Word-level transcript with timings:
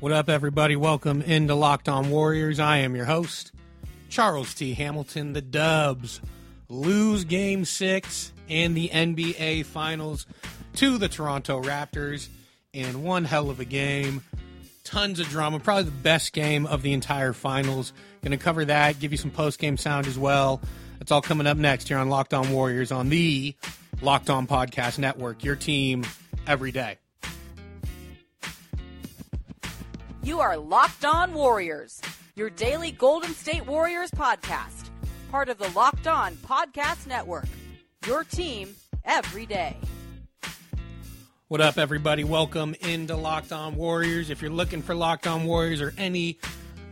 What 0.00 0.12
up, 0.12 0.30
everybody? 0.30 0.76
Welcome 0.76 1.20
into 1.20 1.54
Locked 1.54 1.86
On 1.86 2.08
Warriors. 2.08 2.58
I 2.58 2.78
am 2.78 2.96
your 2.96 3.04
host, 3.04 3.52
Charles 4.08 4.54
T. 4.54 4.72
Hamilton. 4.72 5.34
The 5.34 5.42
Dubs 5.42 6.22
lose 6.70 7.24
game 7.24 7.66
six 7.66 8.32
in 8.48 8.72
the 8.72 8.88
NBA 8.88 9.66
Finals 9.66 10.26
to 10.76 10.96
the 10.96 11.06
Toronto 11.06 11.62
Raptors 11.62 12.28
in 12.72 13.02
one 13.02 13.26
hell 13.26 13.50
of 13.50 13.60
a 13.60 13.66
game. 13.66 14.22
Tons 14.84 15.20
of 15.20 15.28
drama, 15.28 15.60
probably 15.60 15.84
the 15.84 15.90
best 15.90 16.32
game 16.32 16.64
of 16.64 16.80
the 16.80 16.94
entire 16.94 17.34
finals. 17.34 17.92
Going 18.22 18.30
to 18.30 18.42
cover 18.42 18.64
that, 18.64 19.00
give 19.00 19.12
you 19.12 19.18
some 19.18 19.30
post 19.30 19.58
game 19.58 19.76
sound 19.76 20.06
as 20.06 20.18
well. 20.18 20.62
That's 20.98 21.12
all 21.12 21.20
coming 21.20 21.46
up 21.46 21.58
next 21.58 21.88
here 21.88 21.98
on 21.98 22.08
Locked 22.08 22.32
On 22.32 22.50
Warriors 22.50 22.90
on 22.90 23.10
the 23.10 23.54
Locked 24.00 24.30
On 24.30 24.46
Podcast 24.46 24.98
Network. 24.98 25.44
Your 25.44 25.56
team 25.56 26.06
every 26.46 26.72
day. 26.72 26.96
You 30.22 30.40
are 30.40 30.58
Locked 30.58 31.06
On 31.06 31.32
Warriors, 31.32 32.02
your 32.36 32.50
daily 32.50 32.90
Golden 32.92 33.32
State 33.32 33.66
Warriors 33.66 34.10
podcast, 34.10 34.90
part 35.30 35.48
of 35.48 35.56
the 35.56 35.70
Locked 35.70 36.06
On 36.06 36.34
Podcast 36.34 37.06
Network. 37.06 37.46
Your 38.06 38.24
team 38.24 38.74
every 39.02 39.46
day. 39.46 39.78
What 41.48 41.62
up, 41.62 41.78
everybody? 41.78 42.24
Welcome 42.24 42.74
into 42.80 43.16
Locked 43.16 43.50
On 43.50 43.76
Warriors. 43.76 44.28
If 44.28 44.42
you're 44.42 44.50
looking 44.50 44.82
for 44.82 44.94
Locked 44.94 45.26
On 45.26 45.44
Warriors 45.44 45.80
or 45.80 45.94
any 45.96 46.38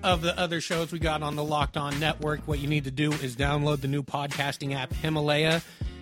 of 0.02 0.22
the 0.22 0.36
other 0.40 0.62
shows 0.62 0.90
we 0.90 0.98
got 0.98 1.22
on 1.22 1.36
the 1.36 1.44
Locked 1.44 1.76
On 1.76 2.00
Network, 2.00 2.40
what 2.48 2.60
you 2.60 2.66
need 2.66 2.84
to 2.84 2.90
do 2.90 3.12
is 3.12 3.36
download 3.36 3.82
the 3.82 3.88
new 3.88 4.02
podcasting 4.02 4.74
app 4.74 4.90
Himalaya. 4.94 5.60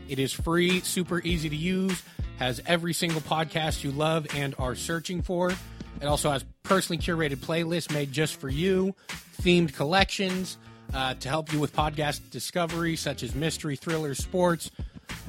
It 0.08 0.20
is 0.20 0.32
free, 0.32 0.78
super 0.80 1.20
easy 1.22 1.48
to 1.48 1.56
use, 1.56 2.04
has 2.38 2.62
every 2.66 2.92
single 2.92 3.20
podcast 3.20 3.82
you 3.82 3.90
love 3.90 4.28
and 4.32 4.54
are 4.60 4.76
searching 4.76 5.22
for. 5.22 5.52
It 6.00 6.06
also 6.06 6.30
has 6.30 6.44
personally 6.62 7.00
curated 7.00 7.36
playlists 7.36 7.92
made 7.92 8.12
just 8.12 8.36
for 8.36 8.48
you, 8.48 8.94
themed 9.42 9.74
collections 9.74 10.58
uh, 10.94 11.14
to 11.14 11.28
help 11.28 11.52
you 11.52 11.58
with 11.58 11.74
podcast 11.74 12.30
discovery, 12.30 12.96
such 12.96 13.22
as 13.22 13.34
mystery, 13.34 13.76
thrillers, 13.76 14.18
sports. 14.18 14.70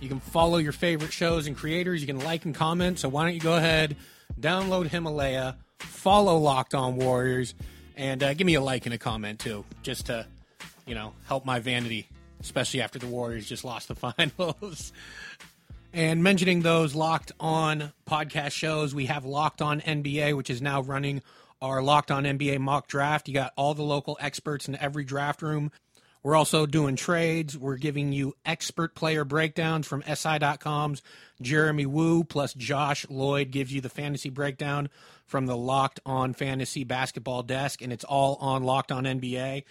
You 0.02 0.10
can 0.10 0.20
follow 0.20 0.58
your 0.58 0.72
favorite 0.72 1.14
shows 1.14 1.48
and 1.48 1.56
creators. 1.56 2.02
You 2.02 2.08
can 2.08 2.20
like 2.20 2.46
and 2.46 2.54
comment. 2.54 3.00
So 3.00 3.10
why 3.10 3.24
don't 3.24 3.34
you 3.34 3.40
go 3.40 3.56
ahead, 3.56 3.96
download 4.40 4.88
Himalaya, 4.88 5.56
follow 5.80 6.38
Locked 6.38 6.76
On 6.76 6.96
Warriors, 6.96 7.56
and 7.96 8.22
uh, 8.22 8.34
give 8.34 8.46
me 8.46 8.56
a 8.56 8.62
like 8.62 8.86
and 8.86 8.94
a 8.94 8.98
comment 8.98 9.40
too, 9.40 9.66
just 9.84 10.08
to 10.08 10.26
you 10.86 10.96
know 10.96 11.14
help 11.28 11.46
my 11.46 11.60
vanity, 11.60 12.08
especially 12.42 12.82
after 12.82 13.00
the 13.00 13.08
Warriors 13.08 13.48
just 13.48 13.64
lost 13.64 13.88
the 13.88 13.96
finals. 13.96 14.94
And 15.98 16.22
mentioning 16.22 16.62
those 16.62 16.94
locked 16.94 17.32
on 17.40 17.92
podcast 18.08 18.52
shows, 18.52 18.94
we 18.94 19.08
have 19.08 19.26
Locked 19.26 19.64
On 19.64 19.82
NBA, 19.82 20.38
which 20.38 20.52
is 20.52 20.62
now 20.62 20.82
running 20.82 21.24
our 21.60 21.82
Locked 21.82 22.12
On 22.12 22.24
NBA 22.24 22.60
mock 22.60 22.88
draft. 22.88 23.28
You 23.28 23.34
got 23.34 23.52
all 23.56 23.74
the 23.74 23.82
local 23.82 24.16
experts 24.22 24.68
in 24.68 24.76
every 24.76 25.04
draft 25.04 25.42
room. 25.42 25.72
We're 26.22 26.36
also 26.36 26.68
doing 26.68 26.98
trades. 26.98 27.58
We're 27.58 27.78
giving 27.78 28.14
you 28.14 28.36
expert 28.46 28.94
player 28.94 29.26
breakdowns 29.26 29.88
from 29.88 30.04
SI.com's 30.04 31.02
Jeremy 31.42 31.88
Woo, 31.88 32.24
plus 32.24 32.54
Josh 32.54 33.08
Lloyd 33.10 33.50
gives 33.50 33.74
you 33.74 33.82
the 33.82 33.90
fantasy 33.90 34.30
breakdown 34.30 34.90
from 35.26 35.48
the 35.48 35.58
Locked 35.58 36.00
On 36.06 36.32
Fantasy 36.34 36.84
Basketball 36.84 37.42
Desk, 37.42 37.82
and 37.82 37.92
it's 37.92 38.04
all 38.04 38.36
on 38.36 38.64
Locked 38.64 38.92
On 38.92 39.04
NBA. 39.04 39.64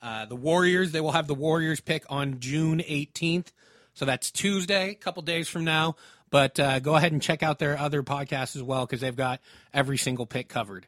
Uh, 0.00 0.24
the 0.24 0.34
Warriors, 0.34 0.92
they 0.92 1.02
will 1.02 1.12
have 1.12 1.26
the 1.26 1.34
Warriors 1.34 1.82
pick 1.82 2.04
on 2.08 2.40
June 2.40 2.78
18th. 2.78 3.48
So 3.94 4.04
that's 4.04 4.30
Tuesday, 4.30 4.90
a 4.90 4.94
couple 4.94 5.22
days 5.22 5.48
from 5.48 5.64
now. 5.64 5.96
But 6.30 6.58
uh, 6.58 6.80
go 6.80 6.96
ahead 6.96 7.12
and 7.12 7.22
check 7.22 7.42
out 7.42 7.58
their 7.58 7.78
other 7.78 8.02
podcasts 8.02 8.56
as 8.56 8.62
well 8.62 8.86
because 8.86 9.00
they've 9.00 9.14
got 9.14 9.40
every 9.72 9.96
single 9.96 10.26
pick 10.26 10.48
covered. 10.48 10.86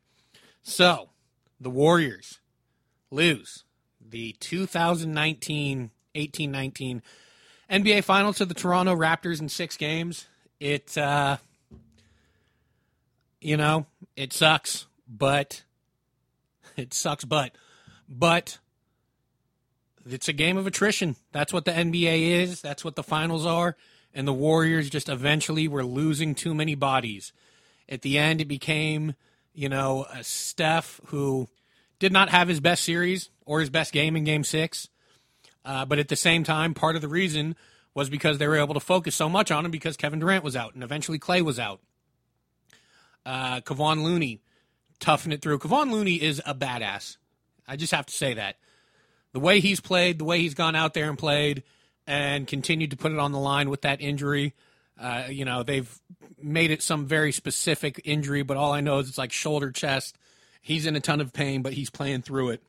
So 0.62 1.10
the 1.60 1.70
Warriors 1.70 2.40
lose 3.10 3.64
the 4.00 4.32
2019 4.40 5.90
18 6.14 6.50
19 6.50 7.02
NBA 7.70 8.04
Finals 8.04 8.38
to 8.38 8.44
the 8.44 8.54
Toronto 8.54 8.94
Raptors 8.94 9.40
in 9.40 9.48
six 9.48 9.76
games. 9.76 10.26
It, 10.58 10.96
uh, 10.96 11.36
you 13.40 13.56
know, 13.56 13.86
it 14.16 14.32
sucks, 14.32 14.86
but 15.08 15.62
it 16.76 16.94
sucks, 16.94 17.24
but, 17.24 17.52
but 18.08 18.58
it's 20.12 20.28
a 20.28 20.32
game 20.32 20.56
of 20.56 20.66
attrition. 20.66 21.16
That's 21.32 21.52
what 21.52 21.64
the 21.64 21.72
NBA 21.72 22.42
is. 22.42 22.60
That's 22.60 22.84
what 22.84 22.96
the 22.96 23.02
finals 23.02 23.46
are. 23.46 23.76
And 24.14 24.26
the 24.26 24.32
Warriors 24.32 24.88
just 24.88 25.08
eventually 25.08 25.68
were 25.68 25.84
losing 25.84 26.34
too 26.34 26.54
many 26.54 26.74
bodies. 26.74 27.32
At 27.88 28.02
the 28.02 28.18
end, 28.18 28.40
it 28.40 28.48
became, 28.48 29.14
you 29.52 29.68
know, 29.68 30.06
a 30.12 30.24
Steph 30.24 31.00
who 31.06 31.48
did 31.98 32.12
not 32.12 32.30
have 32.30 32.48
his 32.48 32.60
best 32.60 32.84
series 32.84 33.30
or 33.44 33.60
his 33.60 33.70
best 33.70 33.92
game 33.92 34.16
in 34.16 34.24
game 34.24 34.44
six. 34.44 34.88
Uh, 35.64 35.84
but 35.84 35.98
at 35.98 36.08
the 36.08 36.16
same 36.16 36.44
time, 36.44 36.74
part 36.74 36.96
of 36.96 37.02
the 37.02 37.08
reason 37.08 37.56
was 37.94 38.08
because 38.08 38.38
they 38.38 38.46
were 38.46 38.58
able 38.58 38.74
to 38.74 38.80
focus 38.80 39.14
so 39.14 39.28
much 39.28 39.50
on 39.50 39.64
him 39.64 39.70
because 39.70 39.96
Kevin 39.96 40.20
Durant 40.20 40.44
was 40.44 40.54
out 40.56 40.74
and 40.74 40.84
eventually 40.84 41.18
Klay 41.18 41.42
was 41.42 41.58
out. 41.58 41.80
Uh, 43.24 43.60
Kevon 43.60 44.02
Looney 44.02 44.40
toughened 45.00 45.32
it 45.32 45.42
through. 45.42 45.58
Kevon 45.58 45.90
Looney 45.90 46.14
is 46.14 46.40
a 46.46 46.54
badass. 46.54 47.16
I 47.66 47.76
just 47.76 47.92
have 47.92 48.06
to 48.06 48.14
say 48.14 48.34
that 48.34 48.56
the 49.36 49.40
way 49.40 49.60
he's 49.60 49.80
played, 49.80 50.18
the 50.18 50.24
way 50.24 50.40
he's 50.40 50.54
gone 50.54 50.74
out 50.74 50.94
there 50.94 51.10
and 51.10 51.18
played, 51.18 51.62
and 52.06 52.46
continued 52.46 52.90
to 52.92 52.96
put 52.96 53.12
it 53.12 53.18
on 53.18 53.32
the 53.32 53.38
line 53.38 53.68
with 53.68 53.82
that 53.82 54.00
injury. 54.00 54.54
Uh, 54.98 55.24
you 55.28 55.44
know, 55.44 55.62
they've 55.62 56.00
made 56.42 56.70
it 56.70 56.80
some 56.80 57.04
very 57.04 57.32
specific 57.32 58.00
injury, 58.02 58.42
but 58.42 58.56
all 58.56 58.72
I 58.72 58.80
know 58.80 58.98
is 58.98 59.10
it's 59.10 59.18
like 59.18 59.32
shoulder, 59.32 59.70
chest. 59.70 60.16
He's 60.62 60.86
in 60.86 60.96
a 60.96 61.00
ton 61.00 61.20
of 61.20 61.34
pain, 61.34 61.60
but 61.60 61.74
he's 61.74 61.90
playing 61.90 62.22
through 62.22 62.48
it. 62.48 62.62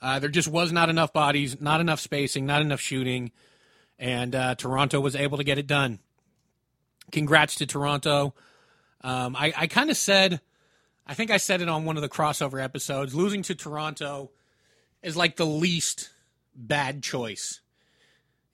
Uh, 0.00 0.20
there 0.20 0.28
just 0.28 0.46
was 0.46 0.70
not 0.70 0.88
enough 0.88 1.12
bodies, 1.12 1.60
not 1.60 1.80
enough 1.80 1.98
spacing, 1.98 2.46
not 2.46 2.62
enough 2.62 2.80
shooting, 2.80 3.32
and 3.98 4.36
uh, 4.36 4.54
Toronto 4.54 5.00
was 5.00 5.16
able 5.16 5.38
to 5.38 5.44
get 5.44 5.58
it 5.58 5.66
done. 5.66 5.98
Congrats 7.10 7.56
to 7.56 7.66
Toronto. 7.66 8.34
Um, 9.00 9.34
I, 9.34 9.52
I 9.56 9.66
kind 9.66 9.90
of 9.90 9.96
said, 9.96 10.40
I 11.08 11.14
think 11.14 11.32
I 11.32 11.38
said 11.38 11.60
it 11.60 11.68
on 11.68 11.86
one 11.86 11.96
of 11.96 12.02
the 12.02 12.08
crossover 12.08 12.62
episodes, 12.62 13.16
losing 13.16 13.42
to 13.42 13.56
Toronto 13.56 14.30
is 15.02 15.16
like 15.16 15.36
the 15.36 15.46
least 15.46 16.10
bad 16.54 17.02
choice. 17.02 17.60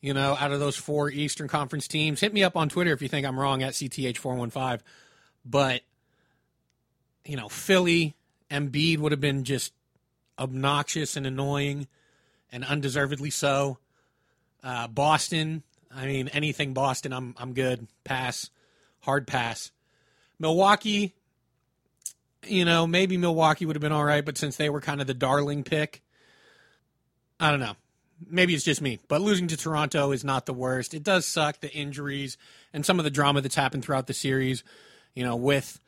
You 0.01 0.15
know, 0.15 0.37
out 0.39 0.53
of 0.53 0.61
those 0.61 0.77
four 0.77 1.11
Eastern 1.11 1.49
Conference 1.49 1.89
teams, 1.89 2.21
hit 2.21 2.33
me 2.33 2.45
up 2.45 2.57
on 2.57 2.69
Twitter 2.69 2.93
if 2.93 3.03
you 3.03 3.09
think 3.09 3.27
I'm 3.27 3.39
wrong 3.39 3.63
at 3.63 3.73
CTH415. 3.73 4.81
But, 5.45 5.83
you 7.25 7.37
know, 7.37 7.49
Philly, 7.49 8.15
Embiid 8.51 8.99
would 8.99 9.13
have 9.13 9.21
been 9.21 9.45
just 9.45 9.73
obnoxious 10.39 11.17
and 11.17 11.27
annoying 11.27 11.89
and 12.53 12.65
undeservedly 12.65 13.31
so. 13.31 13.79
Uh, 14.63 14.87
Boston, 14.87 15.65
I 15.95 16.07
mean, 16.07 16.29
anything 16.29 16.75
Boston, 16.75 17.13
I'm, 17.13 17.35
I'm 17.37 17.53
good. 17.53 17.89
Pass. 18.05 18.51
Hard 19.01 19.27
pass. 19.27 19.73
Milwaukee, 20.39 21.15
you 22.47 22.65
know, 22.65 22.87
maybe 22.87 23.17
Milwaukee 23.17 23.67
would 23.67 23.77
have 23.77 23.81
been 23.81 23.93
all 23.93 24.05
right, 24.05 24.25
but 24.25 24.39
since 24.39 24.57
they 24.57 24.71
were 24.71 24.81
kind 24.81 25.01
of 25.01 25.07
the 25.07 25.15
darling 25.15 25.65
pick, 25.65 26.03
I 27.41 27.51
don't 27.51 27.61
know. 27.61 27.77
Maybe 28.29 28.55
it's 28.55 28.65
just 28.65 28.83
me, 28.83 28.99
but 29.07 29.21
losing 29.21 29.47
to 29.49 29.57
Toronto 29.57 30.11
is 30.11 30.25
not 30.25 30.47
the 30.47 30.53
worst. 30.53 30.93
It 30.93 31.05
does 31.05 31.25
suck 31.25 31.61
the 31.61 31.73
injuries 31.73 32.37
and 32.73 32.85
some 32.85 32.99
of 32.99 33.05
the 33.05 33.11
drama 33.11 33.41
that's 33.41 33.55
happened 33.55 33.85
throughout 33.85 34.09
the 34.09 34.15
series. 34.15 34.65
You 35.15 35.25
know, 35.25 35.37
with 35.37 35.81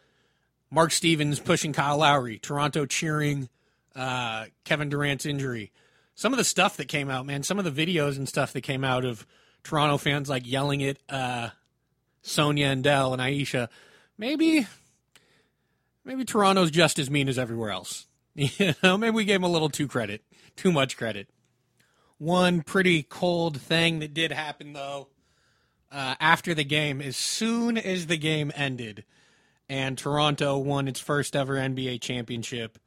Mark 0.71 0.93
Stevens 0.93 1.41
pushing 1.41 1.73
Kyle 1.73 1.99
Lowry, 1.99 2.39
Toronto 2.39 2.87
cheering 2.87 3.49
uh, 3.97 4.47
Kevin 4.65 4.89
Durant's 4.89 5.27
injury. 5.27 5.73
Some 6.15 6.33
of 6.33 6.37
the 6.37 6.45
stuff 6.45 6.77
that 6.77 6.89
came 6.89 7.11
out, 7.11 7.27
man, 7.27 7.43
some 7.43 7.59
of 7.59 7.65
the 7.65 7.87
videos 7.87 8.17
and 8.17 8.29
stuff 8.29 8.53
that 8.53 8.61
came 8.61 8.85
out 8.85 9.05
of 9.05 9.27
Toronto 9.65 9.99
fans 9.99 10.29
like 10.29 10.47
yelling 10.47 10.83
at 10.85 10.99
uh, 11.09 11.51
Sonya 12.23 12.67
and 12.67 12.85
Dell 12.85 13.13
and 13.13 13.23
Ayesha. 13.23 13.69
Maybe, 14.17 14.67
maybe 16.05 16.25
Toronto's 16.25 16.71
just 16.71 16.99
as 16.99 17.11
mean 17.11 17.29
as 17.29 17.39
everywhere 17.39 17.71
else. 17.71 18.07
You 18.37 18.75
know, 18.83 18.97
maybe 18.97 19.17
we 19.17 19.25
gave 19.25 19.41
them 19.41 19.51
a 19.51 19.53
little 19.53 19.69
too 19.69 19.89
credit, 19.89 20.23
too 20.55 20.71
much 20.71 20.97
credit. 20.97 21.29
One 22.21 22.61
pretty 22.61 23.03
cold 23.03 23.59
thing 23.59 24.01
that 24.01 24.13
did 24.13 24.31
happen 24.31 24.75
though, 24.75 25.09
uh, 25.91 26.17
after 26.21 26.55
the 26.55 26.65
game, 26.65 27.01
as 27.01 27.17
soon 27.17 27.79
as 27.79 28.09
the 28.09 28.19
game 28.19 28.53
ended, 28.55 29.05
and 29.71 29.97
Toronto 29.97 30.59
won 30.59 30.87
its 30.87 31.01
first 31.01 31.35
ever 31.35 31.55
NBA 31.55 32.03
championship, 32.03 32.79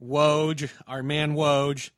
Woj, 0.00 0.70
our 0.86 1.02
man 1.02 1.34
Woj, 1.34 1.90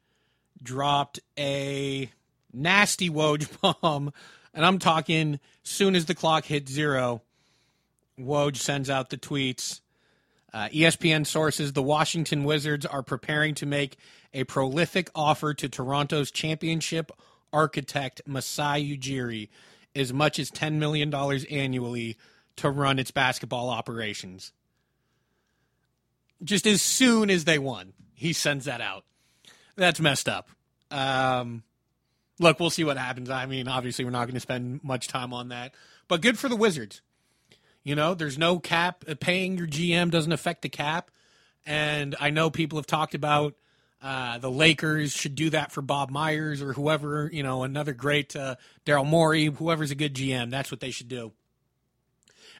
dropped 0.62 1.20
a 1.38 2.10
nasty 2.54 3.10
Woj 3.10 3.50
bomb, 3.82 4.10
and 4.54 4.64
I'm 4.64 4.78
talking 4.78 5.40
soon 5.62 5.94
as 5.94 6.06
the 6.06 6.14
clock 6.14 6.46
hit 6.46 6.70
zero, 6.70 7.20
Woj 8.18 8.56
sends 8.56 8.88
out 8.88 9.10
the 9.10 9.18
tweets. 9.18 9.82
Uh, 10.54 10.68
ESPN 10.68 11.26
sources 11.26 11.74
the 11.74 11.82
Washington 11.82 12.44
Wizards 12.44 12.86
are 12.86 13.02
preparing 13.02 13.54
to 13.56 13.66
make 13.66 13.98
a 14.36 14.44
prolific 14.44 15.10
offer 15.14 15.54
to 15.54 15.68
Toronto's 15.68 16.30
championship 16.30 17.10
architect 17.52 18.20
Masai 18.26 18.96
Ujiri 18.96 19.48
as 19.94 20.12
much 20.12 20.38
as 20.38 20.50
$10 20.50 20.74
million 20.74 21.12
annually 21.50 22.18
to 22.56 22.70
run 22.70 22.98
its 22.98 23.10
basketball 23.10 23.70
operations. 23.70 24.52
just 26.44 26.66
as 26.66 26.82
soon 26.82 27.30
as 27.30 27.44
they 27.44 27.58
won, 27.58 27.94
he 28.12 28.32
sends 28.34 28.66
that 28.66 28.82
out. 28.82 29.04
That's 29.74 30.00
messed 30.00 30.28
up. 30.28 30.50
Um, 30.90 31.62
look, 32.38 32.60
we'll 32.60 32.70
see 32.70 32.84
what 32.84 32.98
happens. 32.98 33.30
I 33.30 33.46
mean, 33.46 33.68
obviously, 33.68 34.04
we're 34.04 34.10
not 34.10 34.26
going 34.26 34.34
to 34.34 34.40
spend 34.40 34.84
much 34.84 35.08
time 35.08 35.32
on 35.32 35.48
that, 35.48 35.74
but 36.08 36.20
good 36.20 36.38
for 36.38 36.50
the 36.50 36.56
Wizards. 36.56 37.00
You 37.82 37.94
know, 37.94 38.14
there's 38.14 38.36
no 38.36 38.58
cap. 38.58 39.04
Paying 39.20 39.56
your 39.56 39.66
GM 39.66 40.10
doesn't 40.10 40.32
affect 40.32 40.60
the 40.60 40.68
cap. 40.68 41.10
And 41.64 42.14
I 42.20 42.30
know 42.30 42.50
people 42.50 42.78
have 42.78 42.86
talked 42.86 43.14
about 43.14 43.54
uh, 44.06 44.38
the 44.38 44.50
Lakers 44.50 45.12
should 45.12 45.34
do 45.34 45.50
that 45.50 45.72
for 45.72 45.82
Bob 45.82 46.10
Myers 46.10 46.62
or 46.62 46.72
whoever, 46.74 47.28
you 47.32 47.42
know, 47.42 47.64
another 47.64 47.92
great 47.92 48.36
uh, 48.36 48.54
Daryl 48.84 49.04
Morey, 49.04 49.46
whoever's 49.46 49.90
a 49.90 49.96
good 49.96 50.14
GM. 50.14 50.48
That's 50.48 50.70
what 50.70 50.78
they 50.78 50.92
should 50.92 51.08
do. 51.08 51.32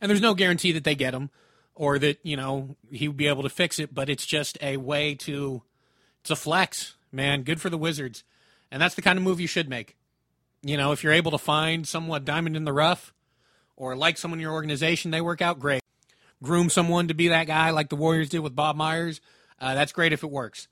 And 0.00 0.10
there's 0.10 0.20
no 0.20 0.34
guarantee 0.34 0.72
that 0.72 0.82
they 0.82 0.96
get 0.96 1.14
him 1.14 1.30
or 1.76 2.00
that, 2.00 2.18
you 2.24 2.36
know, 2.36 2.74
he 2.90 3.06
would 3.06 3.16
be 3.16 3.28
able 3.28 3.44
to 3.44 3.48
fix 3.48 3.78
it, 3.78 3.94
but 3.94 4.10
it's 4.10 4.26
just 4.26 4.58
a 4.60 4.76
way 4.78 5.14
to, 5.14 5.62
it's 6.20 6.32
a 6.32 6.36
flex, 6.36 6.96
man. 7.12 7.44
Good 7.44 7.60
for 7.60 7.70
the 7.70 7.78
Wizards. 7.78 8.24
And 8.72 8.82
that's 8.82 8.96
the 8.96 9.02
kind 9.02 9.16
of 9.16 9.22
move 9.22 9.38
you 9.38 9.46
should 9.46 9.68
make. 9.68 9.96
You 10.64 10.76
know, 10.76 10.90
if 10.90 11.04
you're 11.04 11.12
able 11.12 11.30
to 11.30 11.38
find 11.38 11.86
somewhat 11.86 12.24
diamond 12.24 12.56
in 12.56 12.64
the 12.64 12.72
rough 12.72 13.14
or 13.76 13.94
like 13.94 14.18
someone 14.18 14.40
in 14.40 14.42
your 14.42 14.52
organization, 14.52 15.12
they 15.12 15.20
work 15.20 15.40
out 15.40 15.60
great. 15.60 15.82
Groom 16.42 16.70
someone 16.70 17.06
to 17.06 17.14
be 17.14 17.28
that 17.28 17.46
guy 17.46 17.70
like 17.70 17.88
the 17.88 17.94
Warriors 17.94 18.30
did 18.30 18.40
with 18.40 18.56
Bob 18.56 18.74
Myers. 18.74 19.20
Uh, 19.60 19.74
that's 19.74 19.92
great 19.92 20.12
if 20.12 20.24
it 20.24 20.30
works. 20.30 20.66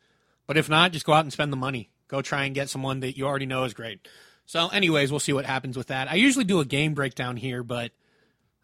But 0.46 0.56
if 0.56 0.68
not, 0.68 0.92
just 0.92 1.06
go 1.06 1.12
out 1.12 1.24
and 1.24 1.32
spend 1.32 1.52
the 1.52 1.56
money. 1.56 1.90
Go 2.08 2.22
try 2.22 2.44
and 2.44 2.54
get 2.54 2.68
someone 2.68 3.00
that 3.00 3.16
you 3.16 3.26
already 3.26 3.46
know 3.46 3.64
is 3.64 3.74
great. 3.74 4.06
So, 4.46 4.68
anyways, 4.68 5.10
we'll 5.10 5.20
see 5.20 5.32
what 5.32 5.46
happens 5.46 5.76
with 5.76 5.86
that. 5.86 6.10
I 6.10 6.16
usually 6.16 6.44
do 6.44 6.60
a 6.60 6.64
game 6.64 6.94
breakdown 6.94 7.36
here, 7.36 7.62
but 7.62 7.92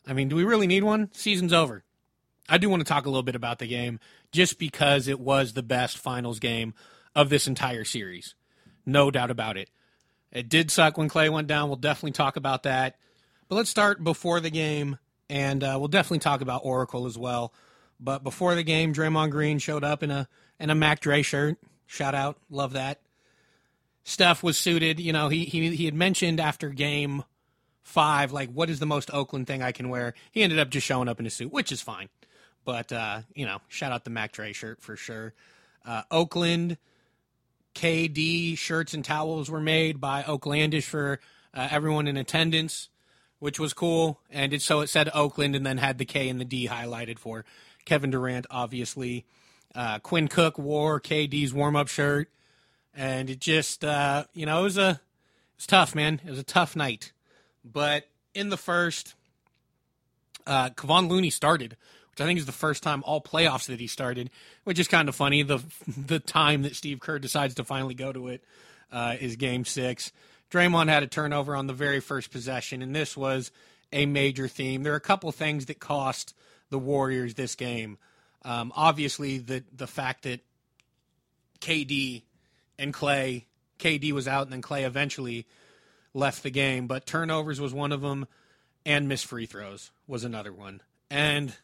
I 0.07 0.13
mean, 0.13 0.29
do 0.29 0.37
we 0.37 0.45
really 0.45 0.67
need 0.67 0.85
one? 0.85 1.11
Season's 1.13 1.53
over. 1.53 1.85
I 2.49 2.59
do 2.59 2.69
want 2.69 2.81
to 2.81 2.89
talk 2.89 3.07
a 3.07 3.09
little 3.09 3.23
bit 3.23 3.37
about 3.37 3.59
the 3.61 3.67
game 3.67 4.01
just 4.33 4.59
because 4.59 5.09
it 5.09 5.21
was 5.21 5.53
the 5.53 5.63
best 5.63 5.97
finals 5.97 6.39
game 6.39 6.75
of 7.15 7.29
this 7.29 7.47
entire 7.47 7.85
series. 7.85 8.35
No 8.85 9.11
doubt 9.11 9.31
about 9.31 9.57
it. 9.57 9.71
It 10.33 10.49
did 10.49 10.71
suck 10.71 10.99
when 10.99 11.09
Klay 11.09 11.31
went 11.31 11.49
down. 11.49 11.69
We'll 11.69 11.77
definitely 11.77 12.13
talk 12.13 12.37
about 12.37 12.65
that. 12.65 12.97
But 13.49 13.57
let's 13.57 13.71
start 13.71 14.05
before 14.05 14.41
the 14.41 14.51
game, 14.51 14.99
and 15.29 15.65
uh, 15.65 15.77
we'll 15.79 15.89
definitely 15.89 16.21
talk 16.21 16.41
about 16.41 16.63
Oracle 16.65 17.07
as 17.07 17.19
well. 17.19 17.53
But 17.99 18.23
before 18.23 18.55
the 18.55 18.63
game, 18.63 18.95
Draymond 18.95 19.31
Green 19.31 19.59
showed 19.59 19.85
up 19.85 20.03
in 20.03 20.11
a 20.11 20.29
in 20.59 20.71
a 20.71 20.75
Mac 20.75 21.01
Dre 21.01 21.23
shirt. 21.23 21.59
Shout 21.91 22.15
out, 22.15 22.39
love 22.49 22.75
that. 22.75 23.01
Steph 24.05 24.45
was 24.45 24.57
suited. 24.57 25.01
You 25.01 25.13
know, 25.13 25.29
he 25.29 25.45
he 25.45 25.75
he 25.75 25.87
had 25.87 25.95
mentioned 25.95 26.39
after 26.39 26.69
game 26.69 27.25
five, 27.83 28.31
like, 28.31 28.49
what 28.53 28.71
is 28.71 28.79
the 28.79 28.87
most 28.87 29.13
Oakland 29.13 29.49
thing 29.49 29.61
I 29.61 29.73
can 29.73 29.89
wear? 29.89 30.15
He 30.31 30.45
ended 30.45 30.61
up 30.61 30.71
just 30.71 30.87
showing 30.87 31.09
up 31.09 31.19
in 31.19 31.27
a 31.27 31.31
suit, 31.31 31.53
which 31.53 31.73
is 31.73 31.83
fine. 31.83 32.09
But 32.65 32.93
uh, 32.93 33.23
you 33.35 33.45
know, 33.45 33.59
shout 33.67 33.91
out 33.91 34.05
the 34.05 34.11
Mac 34.11 34.31
Dre 34.31 34.53
shirt 34.53 34.81
for 34.81 34.95
sure. 34.95 35.35
Uh, 35.85 36.03
Oakland 36.13 36.79
KD 37.75 38.57
shirts 38.57 38.95
and 38.95 39.05
towels 39.05 39.51
were 39.51 39.61
made 39.61 40.01
by 40.01 40.23
Oaklandish 40.23 40.85
for 40.85 41.19
uh, 41.53 41.67
everyone 41.73 42.07
in 42.07 42.17
attendance, 42.17 42.89
which 43.41 43.59
was 43.59 43.73
cool. 43.73 44.21
And 44.31 44.53
it, 44.53 44.63
so 44.63 44.79
it 44.79 44.87
said 44.87 45.11
Oakland 45.13 45.57
and 45.57 45.67
then 45.67 45.79
had 45.79 45.99
the 45.99 46.05
K 46.05 46.29
and 46.29 46.41
the 46.41 46.45
D 46.45 46.69
highlighted 46.69 47.19
for 47.19 47.45
Kevin 47.85 48.13
Durant, 48.13 48.47
obviously. 48.49 49.27
Uh, 49.75 49.99
Quinn 49.99 50.29
Cook 50.29 50.59
wore 50.59 51.01
KD's 51.01 51.53
warm 51.53 51.77
up 51.77 51.89
shirt. 51.89 52.31
And 52.95 53.31
it 53.31 53.41
just, 53.41 53.85
uh, 53.85 54.25
you 54.35 54.47
know, 54.47 54.61
it 54.61 54.65
was 54.65 54.79
a, 54.79 54.91
it 54.91 55.57
was 55.57 55.67
tough, 55.67 55.95
man. 55.95 56.21
It 56.25 56.31
was 56.31 56.39
a 56.39 56.45
tough 56.45 56.75
night. 56.75 57.13
But 57.65 58.09
in 58.35 58.49
the 58.49 58.57
first, 58.57 59.15
uh, 60.47 60.71
Kevon 60.71 61.09
Looney 61.09 61.31
started, 61.31 61.77
which 62.11 62.21
I 62.21 62.25
think 62.25 62.39
is 62.39 62.47
the 62.47 62.53
first 62.53 62.83
time 62.83 63.03
all 63.05 63.21
playoffs 63.21 63.67
that 63.67 63.81
he 63.81 63.87
started, 63.87 64.31
which 64.65 64.79
is 64.79 64.89
kind 64.89 65.09
of 65.09 65.15
funny. 65.15 65.43
The 65.43 65.63
the 65.87 66.19
time 66.19 66.63
that 66.63 66.77
Steve 66.77 67.01
Kerr 67.01 67.19
decides 67.19 67.55
to 67.55 67.65
finally 67.65 67.95
go 67.95 68.13
to 68.13 68.29
it 68.29 68.43
uh, 68.91 69.17
is 69.21 69.37
Game 69.37 69.65
Six. 69.65 70.13
Draymond 70.51 70.89
had 70.89 71.03
a 71.03 71.07
turnover 71.07 71.55
on 71.55 71.69
the 71.69 71.73
very 71.73 72.01
first 72.01 72.33
possession, 72.33 72.83
and 72.83 72.95
this 72.95 73.17
was 73.17 73.53
a 73.93 74.07
major 74.07 74.49
theme. 74.49 74.83
There 74.83 74.93
are 74.93 74.97
a 74.97 75.01
couple 75.01 75.31
things 75.33 75.67
that 75.67 75.79
cost 75.79 76.35
the 76.71 76.79
Warriors 76.79 77.35
this 77.35 77.55
game. 77.55 77.99
Um, 78.45 78.73
obviously, 78.75 79.39
the 79.39 79.65
the 79.75 79.87
fact 79.87 80.23
that 80.25 80.41
KD 81.61 82.23
and 82.79 82.95
Klay, 82.95 83.45
KD 83.79 84.13
was 84.13 84.27
out, 84.27 84.45
and 84.45 84.53
then 84.53 84.63
Klay 84.63 84.85
eventually 84.85 85.47
left 86.15 86.43
the 86.43 86.51
game. 86.51 86.87
But 86.87 87.07
turnovers 87.07 87.61
was 87.61 87.75
one 87.75 87.93
of 87.93 88.01
them, 88.01 88.27
and 88.85 89.09
missed 89.09 89.27
free 89.27 89.47
throws 89.47 89.91
was 90.07 90.25
another 90.25 90.53
one. 90.53 90.81
And 91.11 91.55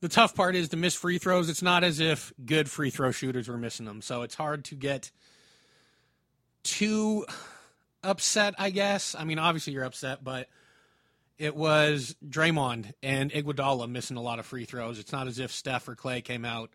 the 0.00 0.08
tough 0.08 0.34
part 0.34 0.54
is 0.54 0.68
to 0.70 0.76
miss 0.76 0.94
free 0.94 1.18
throws. 1.18 1.48
It's 1.48 1.62
not 1.62 1.84
as 1.84 2.00
if 2.00 2.32
good 2.44 2.70
free 2.70 2.90
throw 2.90 3.10
shooters 3.10 3.48
were 3.48 3.58
missing 3.58 3.86
them, 3.86 4.02
so 4.02 4.22
it's 4.22 4.34
hard 4.34 4.64
to 4.66 4.74
get 4.74 5.10
too 6.62 7.26
upset. 8.02 8.54
I 8.58 8.70
guess. 8.70 9.14
I 9.18 9.24
mean, 9.24 9.38
obviously 9.38 9.74
you're 9.74 9.84
upset, 9.84 10.24
but 10.24 10.48
it 11.38 11.54
was 11.54 12.16
Draymond 12.26 12.92
and 13.02 13.30
Iguodala 13.30 13.88
missing 13.88 14.16
a 14.16 14.22
lot 14.22 14.38
of 14.38 14.46
free 14.46 14.64
throws. 14.64 14.98
It's 14.98 15.12
not 15.12 15.26
as 15.26 15.38
if 15.38 15.52
Steph 15.52 15.88
or 15.88 15.94
Klay 15.94 16.24
came 16.24 16.44
out 16.44 16.70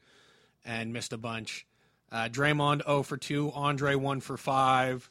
and 0.64 0.94
missed 0.94 1.14
a 1.14 1.18
bunch. 1.18 1.66
Uh, 2.12 2.28
Draymond 2.30 2.86
0 2.86 3.04
for 3.04 3.18
2, 3.18 3.52
Andre 3.54 3.96
1 3.96 4.22
for 4.22 4.38
5. 4.38 5.10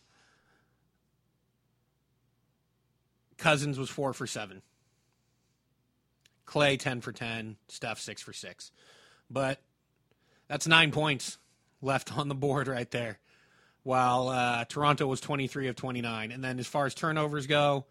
Cousins 3.38 3.79
was 3.79 3.91
4 3.91 4.12
for 4.12 4.26
7. 4.26 4.62
Klay 6.47 6.79
10 6.79 7.00
for 7.00 7.12
10, 7.12 7.56
Steph 7.69 7.99
6 7.99 8.23
for 8.23 8.32
6. 8.32 8.70
But 9.31 9.61
that's 10.47 10.67
nine 10.67 10.91
points 10.91 11.38
left 11.81 12.17
on 12.17 12.29
the 12.29 12.35
board 12.35 12.69
right 12.69 12.91
there. 12.91 13.19
While 13.82 14.29
uh, 14.29 14.64
Toronto 14.67 15.06
was 15.06 15.20
23 15.20 15.69
of 15.69 15.76
29. 15.76 16.32
And 16.32 16.44
then 16.44 16.58
as 16.58 16.67
far 16.67 16.87
as 16.87 16.94
turnovers 16.94 17.47
go, 17.47 17.87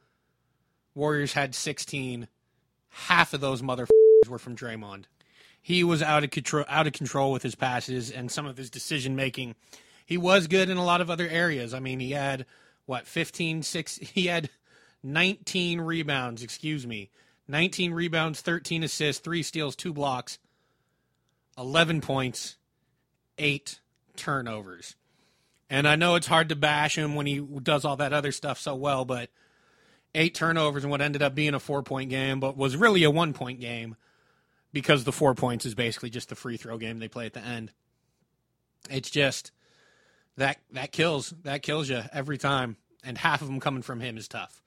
Warriors 1.00 1.32
had 1.32 1.56
16. 1.56 2.28
Half 2.90 3.34
of 3.34 3.40
those 3.40 3.62
motherfuckers 3.62 4.28
were 4.28 4.38
from 4.38 4.58
Draymond. 4.58 5.06
He 5.62 5.82
was 5.82 6.04
out 6.04 6.26
of 6.26 6.30
control, 6.30 6.66
out 6.68 6.88
of 6.88 6.94
control 6.94 7.32
with 7.32 7.42
his 7.42 7.56
passes 7.56 8.12
and 8.12 8.30
some 8.30 8.46
of 8.46 8.58
his 8.58 8.70
decision 8.70 9.16
making. 9.16 9.56
He 10.06 10.18
was 10.18 10.48
good 10.48 10.70
in 10.70 10.76
a 10.76 10.84
lot 10.84 11.00
of 11.00 11.10
other 11.10 11.28
areas. 11.28 11.74
I 11.74 11.80
mean, 11.80 12.02
he 12.02 12.12
had 12.12 12.46
what 12.86 13.08
15 13.08 13.64
6 13.64 13.98
he 14.14 14.26
had 14.26 14.50
19 15.02 15.80
rebounds, 15.80 16.44
excuse 16.44 16.86
me. 16.86 17.10
19 17.48 17.94
rebounds, 17.94 18.42
13 18.42 18.84
assists, 18.84 19.24
3 19.24 19.42
steals, 19.42 19.78
2 19.78 19.94
blocks, 19.94 20.38
11 21.58 22.02
points, 22.02 22.58
8 23.38 23.80
turnovers. 24.18 24.96
And 25.70 25.88
I 25.88 25.96
know 25.96 26.16
it's 26.16 26.28
hard 26.28 26.50
to 26.50 26.58
bash 26.58 26.98
him 26.98 27.16
when 27.16 27.26
he 27.26 27.40
does 27.40 27.86
all 27.86 27.96
that 27.96 28.12
other 28.12 28.34
stuff 28.34 28.60
so 28.60 28.76
well, 28.76 29.06
but 29.06 29.30
eight 30.16 30.36
turnovers 30.36 30.84
in 30.84 30.90
what 30.90 31.02
ended 31.02 31.22
up 31.22 31.36
being 31.36 31.54
a 31.54 31.60
four 31.60 31.84
point 31.84 32.10
game, 32.10 32.40
but 32.40 32.58
was 32.58 32.76
really 32.76 33.04
a 33.04 33.12
one 33.12 33.34
point 33.34 33.60
game 33.60 33.96
because 34.72 35.04
the 35.04 35.12
four 35.12 35.36
points 35.36 35.66
is 35.66 35.76
basically 35.76 36.10
just 36.10 36.30
the 36.30 36.36
free 36.36 36.58
throw 36.58 36.78
game 36.78 37.00
they 37.00 37.08
play 37.08 37.26
at 37.26 37.34
the 37.34 37.42
end. 37.42 37.72
It's 38.90 39.10
just 39.10 39.52
that 40.38 40.58
that 40.72 40.92
kills 40.92 41.34
that 41.44 41.62
kills 41.62 41.90
you 41.90 42.02
every 42.14 42.38
time, 42.38 42.78
and 43.04 43.18
half 43.18 43.42
of 43.42 43.48
them 43.48 43.60
coming 43.60 43.82
from 43.82 44.00
him 44.00 44.18
is 44.18 44.28
tough. 44.28 44.62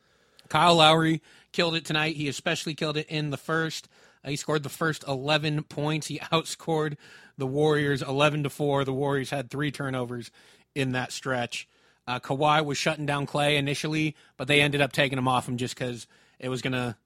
Kyle 0.48 0.74
Lowry 0.74 1.22
killed 1.52 1.74
it 1.74 1.84
tonight. 1.84 2.16
He 2.16 2.28
especially 2.28 2.74
killed 2.74 2.96
it 2.96 3.06
in 3.08 3.30
the 3.30 3.36
first. 3.36 3.88
Uh, 4.24 4.30
he 4.30 4.36
scored 4.36 4.62
the 4.62 4.68
first 4.68 5.04
11 5.08 5.62
points. 5.64 6.08
He 6.08 6.18
outscored 6.32 6.96
the 7.38 7.46
Warriors 7.46 8.02
11 8.02 8.42
to 8.42 8.50
4. 8.50 8.84
The 8.84 8.92
Warriors 8.92 9.30
had 9.30 9.50
three 9.50 9.70
turnovers 9.70 10.30
in 10.74 10.92
that 10.92 11.12
stretch. 11.12 11.68
Uh, 12.06 12.18
Kawhi 12.18 12.64
was 12.64 12.78
shutting 12.78 13.06
down 13.06 13.26
Klay 13.26 13.56
initially, 13.56 14.16
but 14.36 14.48
they 14.48 14.60
ended 14.60 14.80
up 14.80 14.92
taking 14.92 15.18
him 15.18 15.28
off 15.28 15.48
him 15.48 15.56
just 15.56 15.74
because 15.76 16.06
it 16.38 16.48
was 16.48 16.60
going 16.60 16.72
to, 16.72 16.96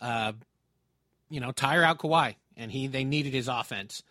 uh, 0.00 0.32
you 1.28 1.40
know, 1.40 1.50
tire 1.50 1.82
out 1.82 1.98
Kawhi, 1.98 2.36
and 2.56 2.70
he 2.70 2.86
they 2.86 3.04
needed 3.04 3.32
his 3.32 3.48
offense. 3.48 4.02